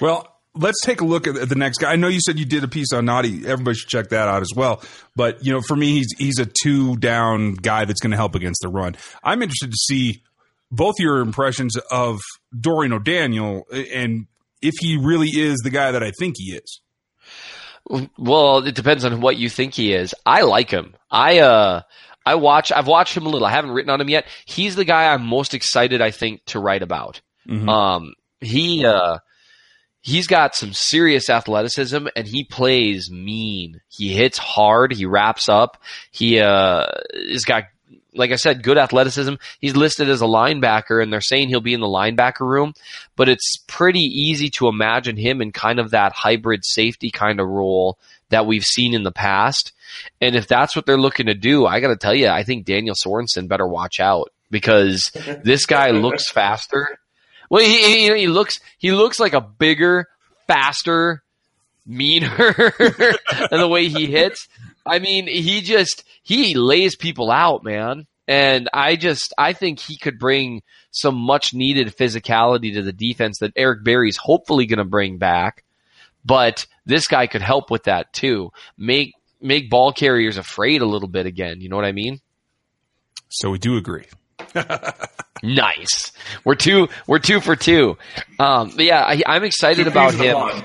Well, 0.00 0.28
let's 0.54 0.80
take 0.82 1.00
a 1.00 1.04
look 1.04 1.26
at 1.26 1.48
the 1.48 1.54
next 1.54 1.78
guy. 1.78 1.92
I 1.92 1.96
know 1.96 2.08
you 2.08 2.20
said 2.20 2.38
you 2.38 2.44
did 2.44 2.64
a 2.64 2.68
piece 2.68 2.92
on 2.92 3.06
Nnadi. 3.06 3.44
Everybody 3.44 3.76
should 3.76 3.88
check 3.88 4.08
that 4.10 4.28
out 4.28 4.42
as 4.42 4.52
well. 4.54 4.82
But 5.16 5.44
you 5.44 5.52
know, 5.52 5.60
for 5.66 5.76
me, 5.76 5.90
he's 5.90 6.08
he's 6.18 6.38
a 6.38 6.46
two 6.46 6.96
down 6.96 7.54
guy 7.54 7.84
that's 7.84 8.00
going 8.00 8.12
to 8.12 8.16
help 8.16 8.34
against 8.34 8.60
the 8.62 8.68
run. 8.68 8.96
I'm 9.22 9.42
interested 9.42 9.70
to 9.70 9.76
see 9.76 10.22
both 10.70 10.96
your 10.98 11.18
impressions 11.20 11.76
of 11.90 12.18
Dorian 12.58 12.92
O'Daniel 12.92 13.64
and 13.72 14.26
if 14.60 14.74
he 14.80 14.96
really 14.96 15.28
is 15.28 15.58
the 15.62 15.70
guy 15.70 15.92
that 15.92 16.02
I 16.02 16.10
think 16.18 16.36
he 16.38 16.52
is. 16.52 16.80
Well, 18.18 18.58
it 18.66 18.74
depends 18.74 19.04
on 19.04 19.20
what 19.20 19.36
you 19.36 19.48
think 19.50 19.74
he 19.74 19.92
is. 19.92 20.14
I 20.24 20.42
like 20.42 20.70
him. 20.70 20.94
I 21.10 21.40
uh 21.40 21.82
I 22.24 22.36
watch 22.36 22.72
I've 22.72 22.86
watched 22.86 23.16
him 23.16 23.26
a 23.26 23.28
little. 23.28 23.46
I 23.46 23.50
haven't 23.50 23.72
written 23.72 23.90
on 23.90 24.00
him 24.00 24.08
yet. 24.08 24.26
He's 24.46 24.76
the 24.76 24.84
guy 24.84 25.12
I'm 25.12 25.26
most 25.26 25.54
excited 25.54 26.00
I 26.00 26.10
think 26.10 26.44
to 26.46 26.58
write 26.58 26.82
about. 26.82 27.20
Mm-hmm. 27.48 27.68
Um 27.68 28.14
he 28.40 28.86
uh 28.86 29.18
he's 30.00 30.26
got 30.26 30.54
some 30.54 30.72
serious 30.72 31.28
athleticism 31.28 32.06
and 32.16 32.26
he 32.26 32.44
plays 32.44 33.10
mean. 33.10 33.80
He 33.88 34.14
hits 34.14 34.38
hard, 34.38 34.92
he 34.92 35.04
wraps 35.04 35.48
up. 35.48 35.82
He 36.10 36.40
uh 36.40 36.86
has 37.30 37.44
got 37.44 37.64
like 38.14 38.30
I 38.30 38.36
said, 38.36 38.62
good 38.62 38.78
athleticism. 38.78 39.34
He's 39.60 39.76
listed 39.76 40.08
as 40.08 40.22
a 40.22 40.26
linebacker, 40.26 41.02
and 41.02 41.12
they're 41.12 41.20
saying 41.20 41.48
he'll 41.48 41.60
be 41.60 41.74
in 41.74 41.80
the 41.80 41.86
linebacker 41.86 42.40
room, 42.40 42.74
but 43.16 43.28
it's 43.28 43.58
pretty 43.66 44.00
easy 44.00 44.48
to 44.50 44.68
imagine 44.68 45.16
him 45.16 45.42
in 45.42 45.52
kind 45.52 45.78
of 45.78 45.90
that 45.90 46.12
hybrid 46.12 46.64
safety 46.64 47.10
kind 47.10 47.40
of 47.40 47.48
role 47.48 47.98
that 48.30 48.46
we've 48.46 48.64
seen 48.64 48.94
in 48.94 49.02
the 49.02 49.12
past. 49.12 49.72
And 50.20 50.34
if 50.34 50.46
that's 50.46 50.74
what 50.74 50.86
they're 50.86 50.96
looking 50.98 51.26
to 51.26 51.34
do, 51.34 51.66
I 51.66 51.80
got 51.80 51.88
to 51.88 51.96
tell 51.96 52.14
you, 52.14 52.28
I 52.28 52.42
think 52.42 52.64
Daniel 52.64 52.94
Sorensen 52.94 53.48
better 53.48 53.66
watch 53.66 54.00
out 54.00 54.32
because 54.50 55.10
this 55.44 55.66
guy 55.66 55.90
looks 55.90 56.30
faster. 56.30 56.98
Well, 57.50 57.64
he, 57.64 58.08
he, 58.08 58.18
he 58.20 58.26
looks 58.26 58.58
he 58.78 58.92
looks 58.92 59.20
like 59.20 59.34
a 59.34 59.40
bigger, 59.40 60.08
faster, 60.46 61.22
meaner 61.86 62.72
than 62.78 63.60
the 63.60 63.68
way 63.68 63.88
he 63.88 64.06
hits. 64.06 64.48
I 64.86 64.98
mean, 64.98 65.26
he 65.26 65.60
just 65.60 66.04
he 66.22 66.54
lays 66.54 66.96
people 66.96 67.30
out, 67.30 67.64
man. 67.64 68.06
And 68.26 68.68
I 68.72 68.96
just 68.96 69.34
I 69.36 69.52
think 69.52 69.78
he 69.78 69.96
could 69.96 70.18
bring 70.18 70.62
some 70.90 71.14
much 71.16 71.52
needed 71.52 71.96
physicality 71.96 72.74
to 72.74 72.82
the 72.82 72.92
defense 72.92 73.38
that 73.40 73.52
Eric 73.56 73.84
Berry's 73.84 74.16
hopefully 74.16 74.66
going 74.66 74.78
to 74.78 74.84
bring 74.84 75.18
back. 75.18 75.64
But 76.24 76.66
this 76.86 77.06
guy 77.06 77.26
could 77.26 77.42
help 77.42 77.70
with 77.70 77.84
that 77.84 78.12
too. 78.12 78.50
Make 78.78 79.12
make 79.40 79.68
ball 79.68 79.92
carriers 79.92 80.38
afraid 80.38 80.80
a 80.80 80.86
little 80.86 81.08
bit 81.08 81.26
again. 81.26 81.60
You 81.60 81.68
know 81.68 81.76
what 81.76 81.84
I 81.84 81.92
mean? 81.92 82.20
So 83.28 83.50
we 83.50 83.58
do 83.58 83.76
agree. 83.76 84.06
nice. 85.42 86.12
We're 86.44 86.54
two. 86.54 86.88
We're 87.06 87.18
two 87.18 87.40
for 87.40 87.56
two. 87.56 87.98
Um, 88.38 88.72
yeah, 88.78 89.02
I, 89.02 89.36
am 89.36 89.44
excited 89.44 89.84
two 89.84 89.90
about 89.90 90.14
him. 90.14 90.64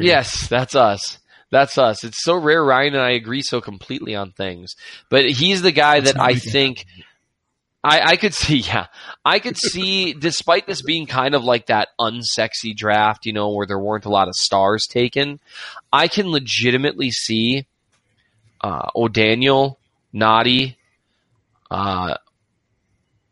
Yes, 0.00 0.48
that's 0.48 0.74
us. 0.74 1.18
That's 1.50 1.78
us. 1.78 2.04
It's 2.04 2.22
so 2.22 2.36
rare, 2.36 2.64
Ryan, 2.64 2.94
and 2.94 3.02
I 3.02 3.10
agree 3.12 3.42
so 3.42 3.60
completely 3.60 4.14
on 4.16 4.32
things. 4.32 4.74
But 5.10 5.26
he's 5.30 5.62
the 5.62 5.72
guy 5.72 6.00
That's 6.00 6.14
that 6.14 6.22
I 6.22 6.34
think 6.34 6.84
I, 7.86 8.00
I 8.00 8.16
could 8.16 8.34
see, 8.42 8.58
yeah, 8.58 8.86
I 9.24 9.38
could 9.38 9.56
see, 9.56 10.12
despite 10.12 10.66
this 10.66 10.82
being 10.82 11.06
kind 11.06 11.34
of 11.34 11.44
like 11.44 11.66
that 11.66 11.88
unsexy 12.00 12.76
draft, 12.76 13.26
you 13.26 13.32
know, 13.32 13.50
where 13.52 13.66
there 13.66 13.78
weren't 13.78 14.06
a 14.06 14.10
lot 14.10 14.28
of 14.28 14.34
stars 14.34 14.86
taken, 14.90 15.40
I 15.92 16.08
can 16.08 16.30
legitimately 16.30 17.12
see 17.12 17.66
uh, 18.60 18.90
O'Daniel, 18.94 19.78
Nnadi, 20.14 20.76
uh, 21.70 22.16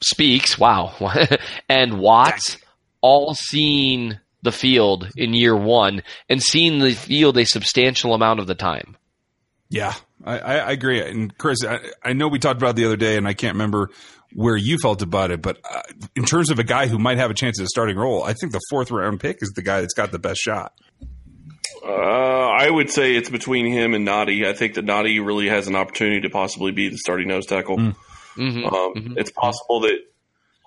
Speaks, 0.03 0.59
wow, 0.59 0.95
and 1.69 1.99
Watts 1.99 2.59
all 3.01 3.35
seeing 3.35 4.19
the 4.45 4.53
field 4.53 5.11
in 5.17 5.35
year 5.35 5.57
one 5.57 6.03
and 6.29 6.43
seeing 6.43 6.79
the 6.79 6.93
field 6.93 7.37
a 7.39 7.45
substantial 7.45 8.15
amount 8.15 8.41
of 8.41 8.47
the 8.47 8.55
time. 8.55 8.97
Yeah, 9.71 9.95
I, 10.23 10.39
I 10.39 10.71
agree. 10.71 11.01
And 11.01 11.37
Chris, 11.37 11.65
I, 11.65 11.81
I, 12.03 12.13
know 12.13 12.29
we 12.29 12.39
talked 12.39 12.61
about 12.61 12.77
the 12.77 12.85
other 12.85 12.97
day, 12.97 13.17
and 13.17 13.27
I 13.27 13.35
can't 13.35 13.55
remember 13.55 13.91
where 14.33 14.57
you 14.57 14.79
felt 14.79 15.03
about 15.03 15.31
it, 15.31 15.43
but 15.43 15.59
uh, 15.69 15.83
in 16.15 16.25
terms 16.25 16.51
of 16.51 16.59
a 16.59 16.65
guy 16.65 16.87
who 16.87 16.99
might 16.99 17.19
have 17.19 17.31
a 17.31 17.35
chance 17.35 17.59
at 17.59 17.65
a 17.65 17.69
starting 17.69 17.97
role, 17.97 18.23
I 18.23 18.35
think 18.35 18.53
the 18.53 18.61
fourth 18.71 18.91
round 18.91 19.21
pick 19.21 19.39
is 19.43 19.53
the 19.57 19.63
guy 19.63 19.81
that's 19.81 19.95
got 19.95 20.13
the 20.13 20.19
best 20.19 20.41
shot. 20.41 20.75
Uh, 21.83 21.89
I 21.89 22.71
would 22.71 22.91
say 22.91 23.15
it's 23.15 23.31
between 23.31 23.67
him 23.67 23.95
and 23.95 24.07
Nnadi. 24.07 24.47
I 24.47 24.53
think 24.53 24.75
that 24.75 24.87
Nnadi 24.87 25.25
really 25.25 25.49
has 25.49 25.67
an 25.67 25.77
opportunity 25.77 26.21
to 26.23 26.31
possibly 26.31 26.73
be 26.73 26.89
the 26.89 26.99
starting 26.99 27.29
nose 27.29 27.47
tackle. 27.47 27.77
Mm. 27.77 27.97
Mm-hmm. 28.37 28.65
Um, 28.65 28.95
mm-hmm. 28.95 29.19
It's 29.19 29.31
possible 29.31 29.81
that 29.81 29.99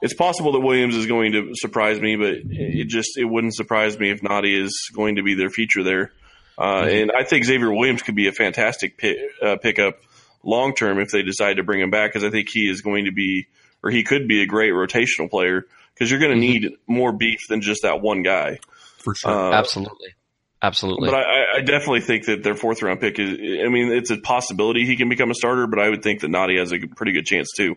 it's 0.02 0.14
possible 0.14 0.52
that 0.54 0.60
Williams 0.60 0.96
is 0.96 1.06
going 1.06 1.32
to 1.32 1.52
surprise 1.54 2.00
me, 2.00 2.16
but 2.16 2.36
it 2.50 2.88
just 2.88 3.18
it 3.18 3.26
wouldn't 3.26 3.56
surprise 3.56 3.98
me 3.98 4.12
if 4.12 4.22
Nnadi 4.22 4.62
is 4.62 4.92
going 4.94 5.16
to 5.16 5.24
be 5.24 5.36
their 5.36 5.50
feature 5.50 5.84
there. 5.84 6.12
Uh, 6.58 6.84
mm-hmm. 6.84 6.90
And 6.90 7.12
I 7.18 7.24
think 7.24 7.46
Xavier 7.46 7.72
Williams 7.72 8.02
could 8.02 8.16
be 8.16 8.28
a 8.28 8.32
fantastic 8.32 8.98
pick, 8.98 9.18
uh, 9.42 9.58
pickup 9.58 10.00
long 10.44 10.74
term 10.74 11.00
if 11.00 11.10
they 11.10 11.24
decide 11.24 11.58
to 11.58 11.64
bring 11.64 11.82
him 11.82 11.90
back, 11.90 12.12
because 12.12 12.24
I 12.24 12.30
think 12.30 12.50
he 12.50 12.70
is 12.70 12.82
going 12.82 13.06
to 13.06 13.12
be, 13.12 13.48
or 13.84 13.92
he 13.92 14.04
could 14.04 14.28
be 14.28 14.42
a 14.42 14.46
great 14.46 14.72
rotational 14.72 15.30
player, 15.30 15.66
because 15.94 16.10
you're 16.10 16.20
going 16.20 16.40
to 16.40 16.46
mm-hmm. 16.48 16.64
need 16.64 16.72
more 16.88 17.12
beef 17.12 17.48
than 17.50 17.62
just 17.62 17.82
that 17.84 18.02
one 18.02 18.24
guy. 18.24 18.60
For 19.00 19.16
sure, 19.16 19.32
uh, 19.32 19.52
absolutely. 19.52 20.14
Absolutely. 20.60 21.12
But 21.12 21.20
I, 21.20 21.58
I, 21.58 21.62
definitely 21.62 22.02
think 22.02 22.26
that 22.26 22.42
their 22.42 22.56
fourth 22.56 22.82
round 22.82 23.00
pick 23.00 23.20
is, 23.20 23.30
I 23.30 23.70
mean, 23.70 23.92
it's 23.92 24.10
a 24.10 24.18
possibility 24.18 24.88
he 24.88 24.96
can 24.96 25.08
become 25.08 25.30
a 25.30 25.36
starter, 25.36 25.68
but 25.68 25.78
I 25.78 25.88
would 25.88 26.02
think 26.02 26.22
that 26.22 26.32
Nnadi 26.32 26.58
has 26.58 26.72
a 26.72 26.80
pretty 26.80 27.12
good 27.12 27.28
chance 27.28 27.52
too. 27.56 27.76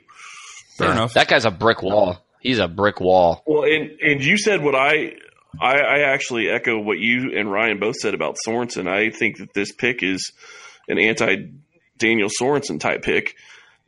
Fair 0.81 0.89
yeah. 0.89 0.95
enough. 0.95 1.15
That 1.15 1.29
guy's 1.29 1.45
a 1.45 1.51
brick 1.51 1.83
wall. 1.83 2.19
He's 2.41 2.59
a 2.59 2.67
brick 2.67 3.01
wall. 3.01 3.43
Well, 3.47 3.65
and 3.65 4.01
and 4.01 4.25
you 4.25 4.39
said 4.39 4.63
what 4.63 4.75
I, 4.75 5.13
I, 5.61 5.75
I 5.79 5.99
actually 6.13 6.49
echo 6.49 6.81
what 6.81 6.99
you 6.99 7.39
and 7.39 7.53
Ryan 7.53 7.79
both 7.79 7.97
said 7.97 8.15
about 8.15 8.37
Sorensen. 8.47 8.89
I 8.89 9.11
think 9.11 9.39
that 9.39 9.53
this 9.53 9.73
pick 9.73 10.03
is 10.03 10.33
an 10.89 10.99
anti 10.99 11.37
Daniel 11.99 12.31
Sorensen 12.31 12.81
type 12.81 13.03
pick. 13.03 13.37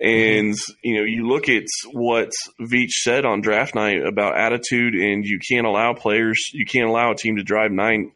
And 0.01 0.53
mm-hmm. 0.53 0.73
you 0.83 0.97
know, 0.97 1.05
you 1.05 1.29
look 1.29 1.49
at 1.49 1.65
what 1.93 2.31
Veach 2.61 2.91
said 2.91 3.25
on 3.25 3.41
draft 3.41 3.75
night 3.75 4.05
about 4.05 4.37
attitude, 4.37 4.95
and 4.95 5.25
you 5.25 5.39
can't 5.39 5.67
allow 5.67 5.95
players, 5.95 6.51
you 6.53 6.67
can't 6.67 6.89
allow 6.89 7.13
a 7.13 7.17
team 7.17 7.37
to 7.37 7.43
drive 7.43 7.71
nine 7.71 8.13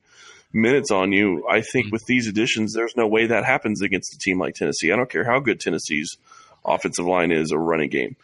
minutes 0.52 0.90
on 0.90 1.12
you. 1.12 1.46
I 1.48 1.62
think 1.62 1.86
mm-hmm. 1.86 1.92
with 1.92 2.04
these 2.06 2.26
additions, 2.26 2.74
there's 2.74 2.94
no 2.94 3.06
way 3.06 3.28
that 3.28 3.44
happens 3.44 3.80
against 3.80 4.14
a 4.14 4.18
team 4.18 4.38
like 4.38 4.54
Tennessee. 4.54 4.92
I 4.92 4.96
don't 4.96 5.10
care 5.10 5.24
how 5.24 5.40
good 5.40 5.60
Tennessee's 5.60 6.18
offensive 6.64 7.06
line 7.06 7.32
is 7.32 7.52
or 7.52 7.58
running 7.58 7.90
game. 7.90 8.16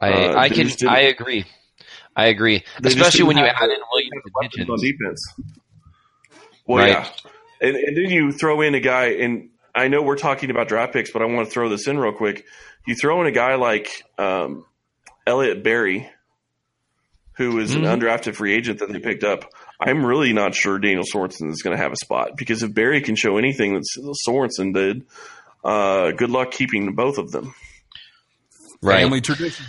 I, 0.00 0.10
uh, 0.10 0.38
I 0.38 0.48
can 0.48 0.70
I 0.88 1.00
agree. 1.02 1.44
I 2.14 2.26
agree, 2.26 2.64
especially 2.82 3.24
when 3.24 3.36
you 3.36 3.44
add 3.44 3.68
in 3.68 3.78
Williams 3.92 4.70
on 4.70 4.80
defense. 4.80 5.34
Well, 6.66 6.78
right. 6.78 6.88
yeah, 6.88 7.08
and, 7.60 7.76
and 7.76 7.96
then 7.96 8.10
you 8.10 8.32
throw 8.32 8.60
in 8.62 8.74
a 8.74 8.80
guy, 8.80 9.12
and 9.12 9.50
I 9.74 9.88
know 9.88 10.02
we're 10.02 10.16
talking 10.16 10.50
about 10.50 10.68
draft 10.68 10.92
picks, 10.92 11.10
but 11.10 11.22
I 11.22 11.26
want 11.26 11.46
to 11.46 11.52
throw 11.52 11.68
this 11.68 11.86
in 11.86 11.98
real 11.98 12.12
quick. 12.12 12.46
You 12.86 12.94
throw 12.94 13.20
in 13.20 13.26
a 13.26 13.32
guy 13.32 13.56
like 13.56 13.88
um, 14.18 14.64
Elliot 15.26 15.62
Berry, 15.62 16.08
who 17.36 17.58
is 17.58 17.74
mm-hmm. 17.74 17.84
an 17.84 18.00
undrafted 18.00 18.34
free 18.34 18.54
agent 18.54 18.78
that 18.78 18.90
they 18.90 18.98
picked 18.98 19.24
up. 19.24 19.44
I'm 19.78 20.04
really 20.04 20.32
not 20.32 20.54
sure 20.54 20.78
Daniel 20.78 21.04
Sorensen 21.04 21.50
is 21.50 21.62
going 21.62 21.76
to 21.76 21.82
have 21.82 21.92
a 21.92 21.96
spot 21.96 22.30
because 22.36 22.62
if 22.62 22.72
Berry 22.72 23.02
can 23.02 23.14
show 23.14 23.36
anything 23.36 23.74
that 23.74 23.84
Sorensen 24.26 24.72
did, 24.72 25.04
uh, 25.62 26.12
good 26.12 26.30
luck 26.30 26.52
keeping 26.52 26.94
both 26.94 27.18
of 27.18 27.30
them. 27.30 27.54
Right. 28.82 29.02
Family 29.02 29.20
tradition. 29.20 29.66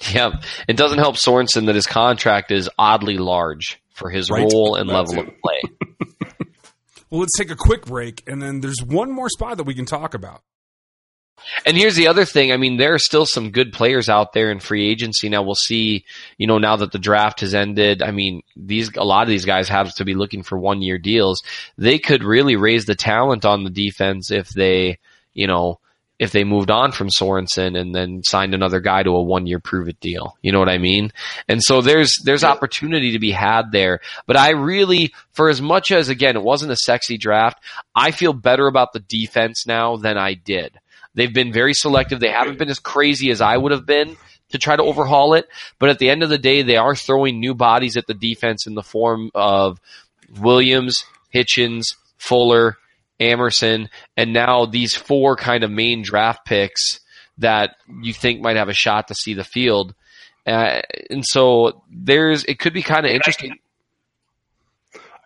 Yeah, 0.14 0.40
it 0.66 0.78
doesn't 0.78 0.98
help 0.98 1.16
Sorensen 1.16 1.66
that 1.66 1.74
his 1.74 1.86
contract 1.86 2.50
is 2.50 2.70
oddly 2.78 3.18
large 3.18 3.82
for 3.92 4.08
his 4.08 4.30
right. 4.30 4.50
role 4.50 4.76
and 4.76 4.88
level 4.88 5.18
of 5.18 5.26
play. 5.26 5.62
well, 7.10 7.20
let's 7.20 7.36
take 7.36 7.50
a 7.50 7.56
quick 7.56 7.84
break, 7.84 8.22
and 8.26 8.40
then 8.40 8.60
there's 8.60 8.82
one 8.82 9.12
more 9.12 9.28
spot 9.28 9.58
that 9.58 9.64
we 9.64 9.74
can 9.74 9.84
talk 9.84 10.14
about. 10.14 10.42
And 11.66 11.76
here's 11.76 11.96
the 11.96 12.08
other 12.08 12.24
thing. 12.24 12.52
I 12.52 12.56
mean, 12.56 12.76
there 12.76 12.94
are 12.94 12.98
still 12.98 13.26
some 13.26 13.50
good 13.50 13.72
players 13.72 14.08
out 14.08 14.32
there 14.32 14.50
in 14.50 14.60
free 14.60 14.88
agency. 14.90 15.28
Now 15.28 15.42
we'll 15.42 15.54
see, 15.54 16.04
you 16.38 16.46
know, 16.46 16.58
now 16.58 16.76
that 16.76 16.92
the 16.92 16.98
draft 16.98 17.40
has 17.40 17.54
ended. 17.54 18.02
I 18.02 18.10
mean, 18.10 18.42
these, 18.56 18.90
a 18.96 19.04
lot 19.04 19.22
of 19.22 19.28
these 19.28 19.44
guys 19.44 19.68
have 19.68 19.94
to 19.94 20.04
be 20.04 20.14
looking 20.14 20.42
for 20.42 20.58
one 20.58 20.82
year 20.82 20.98
deals. 20.98 21.42
They 21.78 21.98
could 21.98 22.24
really 22.24 22.56
raise 22.56 22.84
the 22.84 22.94
talent 22.94 23.44
on 23.44 23.64
the 23.64 23.70
defense 23.70 24.30
if 24.30 24.48
they, 24.50 24.98
you 25.32 25.46
know, 25.46 25.80
if 26.20 26.32
they 26.32 26.44
moved 26.44 26.70
on 26.70 26.92
from 26.92 27.08
Sorensen 27.08 27.80
and 27.80 27.94
then 27.94 28.22
signed 28.22 28.52
another 28.52 28.78
guy 28.78 29.02
to 29.02 29.10
a 29.10 29.22
one 29.22 29.46
year 29.46 29.58
prove 29.58 29.88
it 29.88 29.98
deal. 30.00 30.36
You 30.42 30.52
know 30.52 30.58
what 30.58 30.68
I 30.68 30.76
mean? 30.76 31.12
And 31.48 31.62
so 31.62 31.80
there's 31.80 32.14
there's 32.24 32.44
opportunity 32.44 33.12
to 33.12 33.18
be 33.18 33.32
had 33.32 33.72
there. 33.72 34.00
But 34.26 34.36
I 34.36 34.50
really, 34.50 35.14
for 35.32 35.48
as 35.48 35.62
much 35.62 35.90
as 35.90 36.10
again, 36.10 36.36
it 36.36 36.42
wasn't 36.42 36.72
a 36.72 36.76
sexy 36.76 37.16
draft, 37.16 37.64
I 37.94 38.10
feel 38.10 38.34
better 38.34 38.66
about 38.66 38.92
the 38.92 39.00
defense 39.00 39.66
now 39.66 39.96
than 39.96 40.18
I 40.18 40.34
did. 40.34 40.78
They've 41.14 41.32
been 41.32 41.54
very 41.54 41.72
selective. 41.72 42.20
They 42.20 42.30
haven't 42.30 42.58
been 42.58 42.68
as 42.68 42.78
crazy 42.78 43.30
as 43.30 43.40
I 43.40 43.56
would 43.56 43.72
have 43.72 43.86
been 43.86 44.18
to 44.50 44.58
try 44.58 44.76
to 44.76 44.82
overhaul 44.82 45.32
it. 45.32 45.48
But 45.78 45.88
at 45.88 45.98
the 45.98 46.10
end 46.10 46.22
of 46.22 46.28
the 46.28 46.38
day, 46.38 46.62
they 46.62 46.76
are 46.76 46.94
throwing 46.94 47.40
new 47.40 47.54
bodies 47.54 47.96
at 47.96 48.06
the 48.06 48.14
defense 48.14 48.66
in 48.66 48.74
the 48.74 48.82
form 48.82 49.30
of 49.34 49.80
Williams, 50.38 51.02
Hitchens, 51.34 51.96
Fuller, 52.18 52.76
Amerson, 53.20 53.88
and 54.16 54.32
now 54.32 54.64
these 54.66 54.94
four 54.96 55.36
kind 55.36 55.62
of 55.62 55.70
main 55.70 56.02
draft 56.02 56.44
picks 56.46 57.00
that 57.38 57.76
you 58.02 58.12
think 58.12 58.40
might 58.40 58.56
have 58.56 58.68
a 58.68 58.74
shot 58.74 59.08
to 59.08 59.14
see 59.14 59.34
the 59.34 59.44
field. 59.44 59.94
Uh, 60.46 60.80
and 61.10 61.24
so 61.24 61.82
there's 61.90 62.44
it 62.44 62.58
could 62.58 62.72
be 62.72 62.82
kind 62.82 63.04
of 63.06 63.12
interesting. 63.12 63.56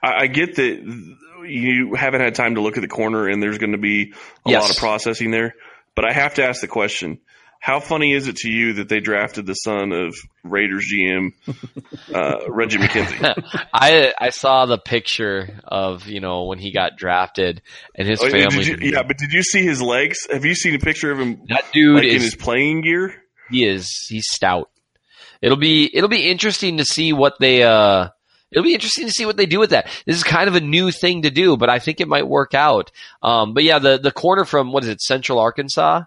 I, 0.02 0.22
I 0.22 0.26
get 0.26 0.56
that 0.56 1.08
you 1.46 1.94
haven't 1.94 2.20
had 2.20 2.34
time 2.34 2.56
to 2.56 2.60
look 2.60 2.76
at 2.76 2.80
the 2.80 2.88
corner, 2.88 3.28
and 3.28 3.42
there's 3.42 3.58
going 3.58 3.72
to 3.72 3.78
be 3.78 4.12
a 4.46 4.50
Yes. 4.50 4.62
lot 4.62 4.70
of 4.70 4.76
processing 4.78 5.30
there. 5.30 5.54
But 5.94 6.04
I 6.04 6.12
have 6.12 6.34
to 6.34 6.44
ask 6.44 6.60
the 6.60 6.68
question: 6.68 7.20
How 7.64 7.80
funny 7.80 8.12
is 8.12 8.28
it 8.28 8.36
to 8.36 8.50
you 8.50 8.74
that 8.74 8.90
they 8.90 9.00
drafted 9.00 9.46
the 9.46 9.54
son 9.54 9.92
of 9.92 10.14
Raiders 10.42 10.84
GM 10.92 11.30
uh, 12.14 12.50
Reggie 12.50 12.76
McKenzie? 12.76 13.66
I 13.72 14.12
I 14.20 14.28
saw 14.30 14.66
the 14.66 14.76
picture 14.76 15.60
of 15.64 16.06
you 16.06 16.20
know 16.20 16.44
when 16.44 16.58
he 16.58 16.72
got 16.72 16.98
drafted 16.98 17.62
and 17.94 18.06
his 18.06 18.20
Oh, 18.20 18.28
family. 18.28 18.64
you- 18.66 18.76
yeah, 18.92 19.02
but 19.02 19.16
did 19.16 19.32
you 19.32 19.42
see 19.42 19.62
his 19.64 19.80
legs? 19.80 20.18
Have 20.30 20.44
you 20.44 20.54
seen 20.54 20.74
a 20.74 20.78
picture 20.78 21.10
of 21.10 21.18
him 21.18 21.40
that 21.48 21.64
dude 21.72 21.94
like 21.96 22.04
in 22.04 22.16
is 22.16 22.22
his 22.24 22.34
playing 22.36 22.82
gear? 22.82 23.14
he 23.50 23.64
is 23.66 23.88
he's 24.10 24.26
stout. 24.28 24.68
It'll 25.40 25.56
be 25.56 25.90
it'll 25.94 26.10
be 26.10 26.28
interesting 26.28 26.76
to 26.78 26.84
see 26.84 27.14
what 27.14 27.34
they 27.40 27.62
uh 27.62 28.08
it'll 28.52 28.64
be 28.64 28.74
interesting 28.74 29.06
to 29.06 29.12
see 29.12 29.24
what 29.24 29.38
they 29.38 29.46
do 29.46 29.58
with 29.58 29.70
that. 29.70 29.86
This 30.06 30.16
is 30.16 30.22
kind 30.22 30.48
of 30.48 30.54
a 30.54 30.60
new 30.60 30.90
thing 30.90 31.22
to 31.22 31.30
do, 31.30 31.56
but 31.56 31.70
I 31.70 31.78
think 31.78 32.00
it 32.02 32.08
might 32.08 32.28
work 32.28 32.52
out. 32.52 32.90
Um, 33.22 33.54
but 33.54 33.64
yeah, 33.64 33.78
the 33.78 33.98
the 33.98 34.12
corner 34.12 34.44
from 34.44 34.70
what 34.70 34.82
is 34.84 34.90
it, 34.90 35.00
Central 35.00 35.38
Arkansas? 35.38 36.02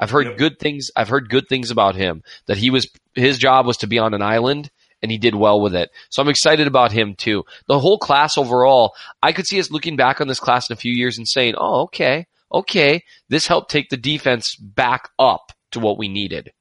I've 0.00 0.10
heard 0.10 0.26
Yep. 0.26 0.36
good 0.38 0.58
things. 0.58 0.88
I've 0.96 1.08
heard 1.08 1.28
good 1.28 1.48
things 1.48 1.70
about 1.70 1.94
him. 1.94 2.22
That 2.46 2.58
he 2.58 2.70
was 2.70 2.88
his 3.14 3.38
job 3.38 3.66
was 3.66 3.76
to 3.78 3.86
be 3.86 3.98
on 3.98 4.14
an 4.14 4.22
island, 4.22 4.70
and 5.02 5.10
he 5.10 5.18
did 5.18 5.34
well 5.34 5.60
with 5.60 5.74
it. 5.74 5.90
So 6.10 6.22
I'm 6.22 6.28
excited 6.28 6.66
about 6.66 6.92
him 6.92 7.14
too. 7.14 7.44
The 7.68 7.78
whole 7.78 7.98
class 7.98 8.36
overall, 8.36 8.94
I 9.22 9.32
could 9.32 9.46
see 9.46 9.60
us 9.60 9.70
looking 9.70 9.96
back 9.96 10.20
on 10.20 10.28
this 10.28 10.40
class 10.40 10.68
in 10.68 10.74
a 10.74 10.78
few 10.78 10.92
years 10.92 11.18
and 11.18 11.28
saying, 11.28 11.54
"Oh, 11.56 11.82
okay, 11.84 12.26
okay, 12.52 13.02
this 13.28 13.46
helped 13.46 13.70
take 13.70 13.88
the 13.88 13.96
defense 13.96 14.56
back 14.56 15.10
up 15.18 15.52
to 15.72 15.80
what 15.80 15.98
we 15.98 16.08
needed." 16.08 16.52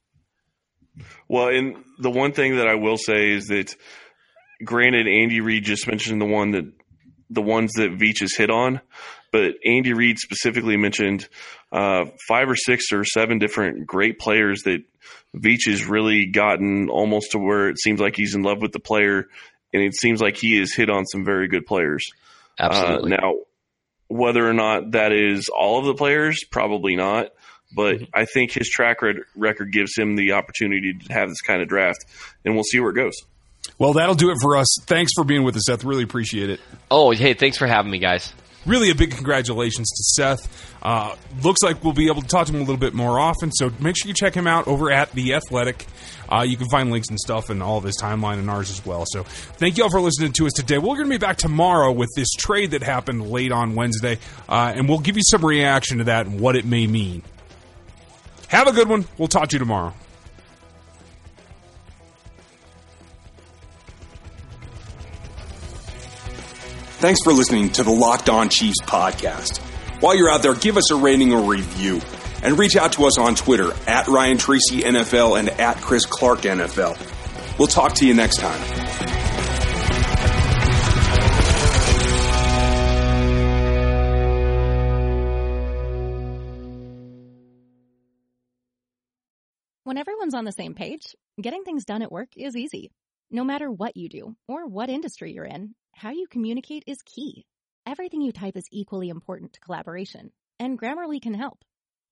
Well, 1.28 1.48
and 1.48 1.84
the 2.00 2.12
one 2.12 2.34
thing 2.34 2.58
that 2.58 2.68
I 2.68 2.76
will 2.76 2.98
say 2.98 3.32
is 3.32 3.48
that, 3.48 3.76
granted, 4.64 5.08
Andy 5.08 5.42
Reid 5.42 5.64
just 5.64 5.88
mentioned 5.88 6.22
the 6.22 6.26
one 6.26 6.52
that 6.52 6.66
the 7.30 7.42
ones 7.42 7.72
that 7.78 7.98
Veach 7.98 8.20
has 8.20 8.36
hit 8.36 8.52
on, 8.52 8.80
but 9.34 9.56
Andy 9.66 9.92
Reid 9.92 10.20
specifically 10.20 10.78
mentioned 10.78 11.28
uh, 11.74 12.06
five 12.30 12.48
or 12.50 12.56
six 12.56 12.94
or 12.94 13.04
seven 13.04 13.40
different 13.40 13.86
great 13.86 14.20
players 14.20 14.62
that 14.64 14.84
Veach 15.36 15.66
has 15.66 15.86
really 15.86 16.28
gotten 16.28 16.88
almost 16.90 17.32
to 17.32 17.40
where 17.40 17.68
it 17.68 17.80
seems 17.80 18.00
like 18.00 18.16
he's 18.16 18.36
in 18.36 18.44
love 18.44 18.62
with 18.62 18.72
the 18.72 18.80
player, 18.80 19.26
and 19.74 19.82
it 19.84 19.96
seems 19.96 20.22
like 20.22 20.38
he 20.38 20.60
has 20.60 20.72
hit 20.74 20.90
on 20.90 21.06
some 21.06 21.26
very 21.26 21.48
good 21.50 21.66
players. 21.66 22.06
Absolutely. 22.60 23.14
Uh, 23.14 23.18
now, 23.18 23.34
whether 24.08 24.48
or 24.48 24.54
not 24.54 24.92
that 24.92 25.12
is 25.12 25.50
all 25.50 25.80
of 25.80 25.86
the 25.86 25.96
players, 25.96 26.40
probably 26.50 26.96
not. 26.96 27.30
But 27.76 27.96
Mm-hmm. 27.96 28.04
I 28.14 28.26
think 28.26 28.52
his 28.52 28.70
track 28.70 28.98
record 29.36 29.72
gives 29.74 29.98
him 29.98 30.16
the 30.16 30.34
opportunity 30.34 30.94
to 30.94 31.12
have 31.14 31.28
this 31.28 31.42
kind 31.42 31.60
of 31.60 31.68
draft, 31.68 32.06
and 32.46 32.54
we'll 32.54 32.64
see 32.64 32.80
where 32.80 32.92
it 32.92 32.96
goes. 32.96 33.14
Well, 33.80 33.94
that'll 33.94 34.14
do 34.14 34.30
it 34.30 34.38
for 34.40 34.58
us. 34.58 34.68
Thanks 34.82 35.14
for 35.16 35.24
being 35.24 35.44
with 35.44 35.56
us, 35.56 35.64
Seth. 35.66 35.84
Really 35.84 36.04
appreciate 36.04 36.52
it. 36.52 36.60
oh, 36.92 37.10
hey, 37.12 37.34
thanks 37.34 37.58
for 37.58 37.66
having 37.66 37.90
me, 37.90 37.98
guys. 37.98 38.32
Really 38.66 38.90
a 38.92 38.96
big 38.96 39.12
congratulations 39.12 39.90
to 39.90 40.04
Seth. 40.04 40.76
Uh, 40.82 41.16
looks 41.44 41.62
like 41.62 41.84
we'll 41.84 41.94
be 41.94 42.08
able 42.08 42.22
to 42.22 42.28
talk 42.28 42.48
to 42.48 42.54
him 42.54 42.60
a 42.60 42.64
little 42.64 42.78
bit 42.78 42.94
more 42.94 43.20
often, 43.20 43.52
so 43.52 43.72
make 43.80 43.98
sure 43.98 44.08
you 44.08 44.14
check 44.14 44.34
him 44.34 44.48
out 44.48 44.68
over 44.68 44.92
at 44.92 45.12
The 45.12 45.34
Athletic. 45.34 45.86
Uh, 46.30 46.44
you 46.44 46.56
can 46.56 46.70
find 46.70 46.90
links 46.90 47.10
and 47.10 47.20
stuff 47.20 47.50
and 47.50 47.62
all 47.62 47.78
of 47.78 47.84
his 47.84 47.98
timeline 47.98 48.40
and 48.40 48.50
ours 48.50 48.70
as 48.70 48.86
well. 48.86 49.06
So 49.06 49.24
thank 49.24 49.78
you 49.78 49.84
all 49.84 49.90
for 49.90 50.00
listening 50.00 50.32
to 50.34 50.46
us 50.46 50.54
today. 50.54 50.78
We're 50.78 50.96
going 50.96 51.10
to 51.10 51.10
be 51.10 51.18
back 51.18 51.38
tomorrow 51.38 51.92
with 51.92 52.10
this 52.16 52.32
trade 52.32 52.72
that 52.72 52.84
happened 52.84 53.30
late 53.30 53.52
on 53.52 53.76
Wednesday, 53.76 54.18
uh, 54.48 54.74
and 54.76 54.88
we'll 54.88 55.00
give 55.00 55.18
you 55.18 55.24
some 55.26 55.46
reaction 55.46 55.98
to 55.98 56.06
that 56.06 56.26
and 56.26 56.40
what 56.40 56.56
it 56.56 56.64
may 56.66 56.88
mean. 56.88 57.22
Have 58.48 58.68
a 58.68 58.72
good 58.72 58.88
one. 58.88 59.06
We'll 59.18 59.28
talk 59.28 59.50
to 59.50 59.56
you 59.56 59.60
tomorrow. 59.60 59.94
Thanks 67.04 67.20
for 67.22 67.34
listening 67.34 67.70
to 67.72 67.84
the 67.84 67.92
Locked 67.92 68.30
On 68.30 68.48
Chiefs 68.48 68.80
podcast. 68.82 69.58
While 70.02 70.16
you're 70.16 70.30
out 70.30 70.42
there, 70.42 70.54
give 70.54 70.78
us 70.78 70.90
a 70.90 70.96
rating 70.96 71.34
or 71.34 71.52
review 71.52 72.00
and 72.42 72.58
reach 72.58 72.78
out 72.78 72.94
to 72.94 73.04
us 73.04 73.18
on 73.18 73.36
Twitter 73.36 73.74
at 73.86 74.08
Ryan 74.08 74.38
Tracy 74.38 74.84
NFL 74.84 75.38
and 75.38 75.50
at 75.50 75.82
Chris 75.82 76.06
Clark 76.06 76.44
NFL. 76.44 76.98
We'll 77.60 77.68
talk 77.68 77.96
to 77.96 78.06
you 78.06 78.14
next 78.14 78.38
time. 78.38 78.58
When 89.84 89.98
everyone's 89.98 90.34
on 90.34 90.46
the 90.46 90.54
same 90.54 90.74
page, 90.74 91.18
getting 91.42 91.66
things 91.66 91.84
done 91.84 92.02
at 92.02 92.14
work 92.14 92.30
is 92.38 92.56
easy. 92.56 92.92
No 93.30 93.44
matter 93.44 93.70
what 93.70 93.98
you 93.98 94.08
do 94.08 94.38
or 94.48 94.66
what 94.66 94.90
industry 94.90 95.34
you're 95.34 95.44
in, 95.44 95.76
how 95.96 96.12
you 96.12 96.28
communicate 96.28 96.84
is 96.88 97.02
key. 97.04 97.46
Everything 97.86 98.22
you 98.22 98.32
type 98.32 98.58
is 98.58 98.68
equally 98.72 99.10
important 99.10 99.54
to 99.54 99.60
collaboration, 99.60 100.32
and 100.60 100.80
Grammarly 100.80 101.22
can 101.22 101.34
help. 101.34 101.64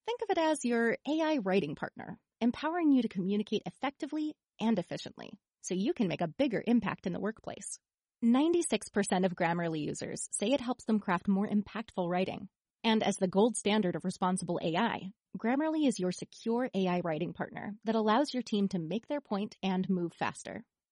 Think 0.06 0.22
of 0.22 0.30
it 0.30 0.38
as 0.38 0.66
your 0.66 0.98
AI 1.08 1.38
writing 1.38 1.76
partner, 1.76 2.18
empowering 2.40 2.92
you 2.92 3.02
to 3.02 3.08
communicate 3.08 3.64
effectively 3.66 4.34
and 4.60 4.78
efficiently 4.78 5.32
so 5.62 5.74
you 5.74 5.94
can 5.94 6.08
make 6.08 6.22
a 6.22 6.28
bigger 6.28 6.64
impact 6.66 7.06
in 7.06 7.14
the 7.14 7.20
workplace. 7.20 7.80
96% 8.24 9.26
of 9.26 9.36
Grammarly 9.36 9.82
users 9.82 10.28
say 10.32 10.52
it 10.52 10.62
helps 10.62 10.86
them 10.86 11.00
craft 11.00 11.28
more 11.28 11.48
impactful 11.48 12.08
writing. 12.08 12.50
And 12.84 13.04
as 13.04 13.18
the 13.18 13.28
gold 13.28 13.56
standard 13.58 13.96
of 13.96 14.06
responsible 14.06 14.60
AI, 14.62 15.12
Grammarly 15.38 15.88
is 15.88 16.00
your 16.00 16.12
secure 16.12 16.70
AI 16.74 17.00
writing 17.04 17.34
partner 17.34 17.76
that 17.86 17.96
allows 17.96 18.34
your 18.34 18.44
team 18.44 18.68
to 18.70 18.80
make 18.80 19.08
their 19.08 19.22
point 19.22 19.56
and 19.64 19.90
move 19.90 20.14
faster. 20.14 20.64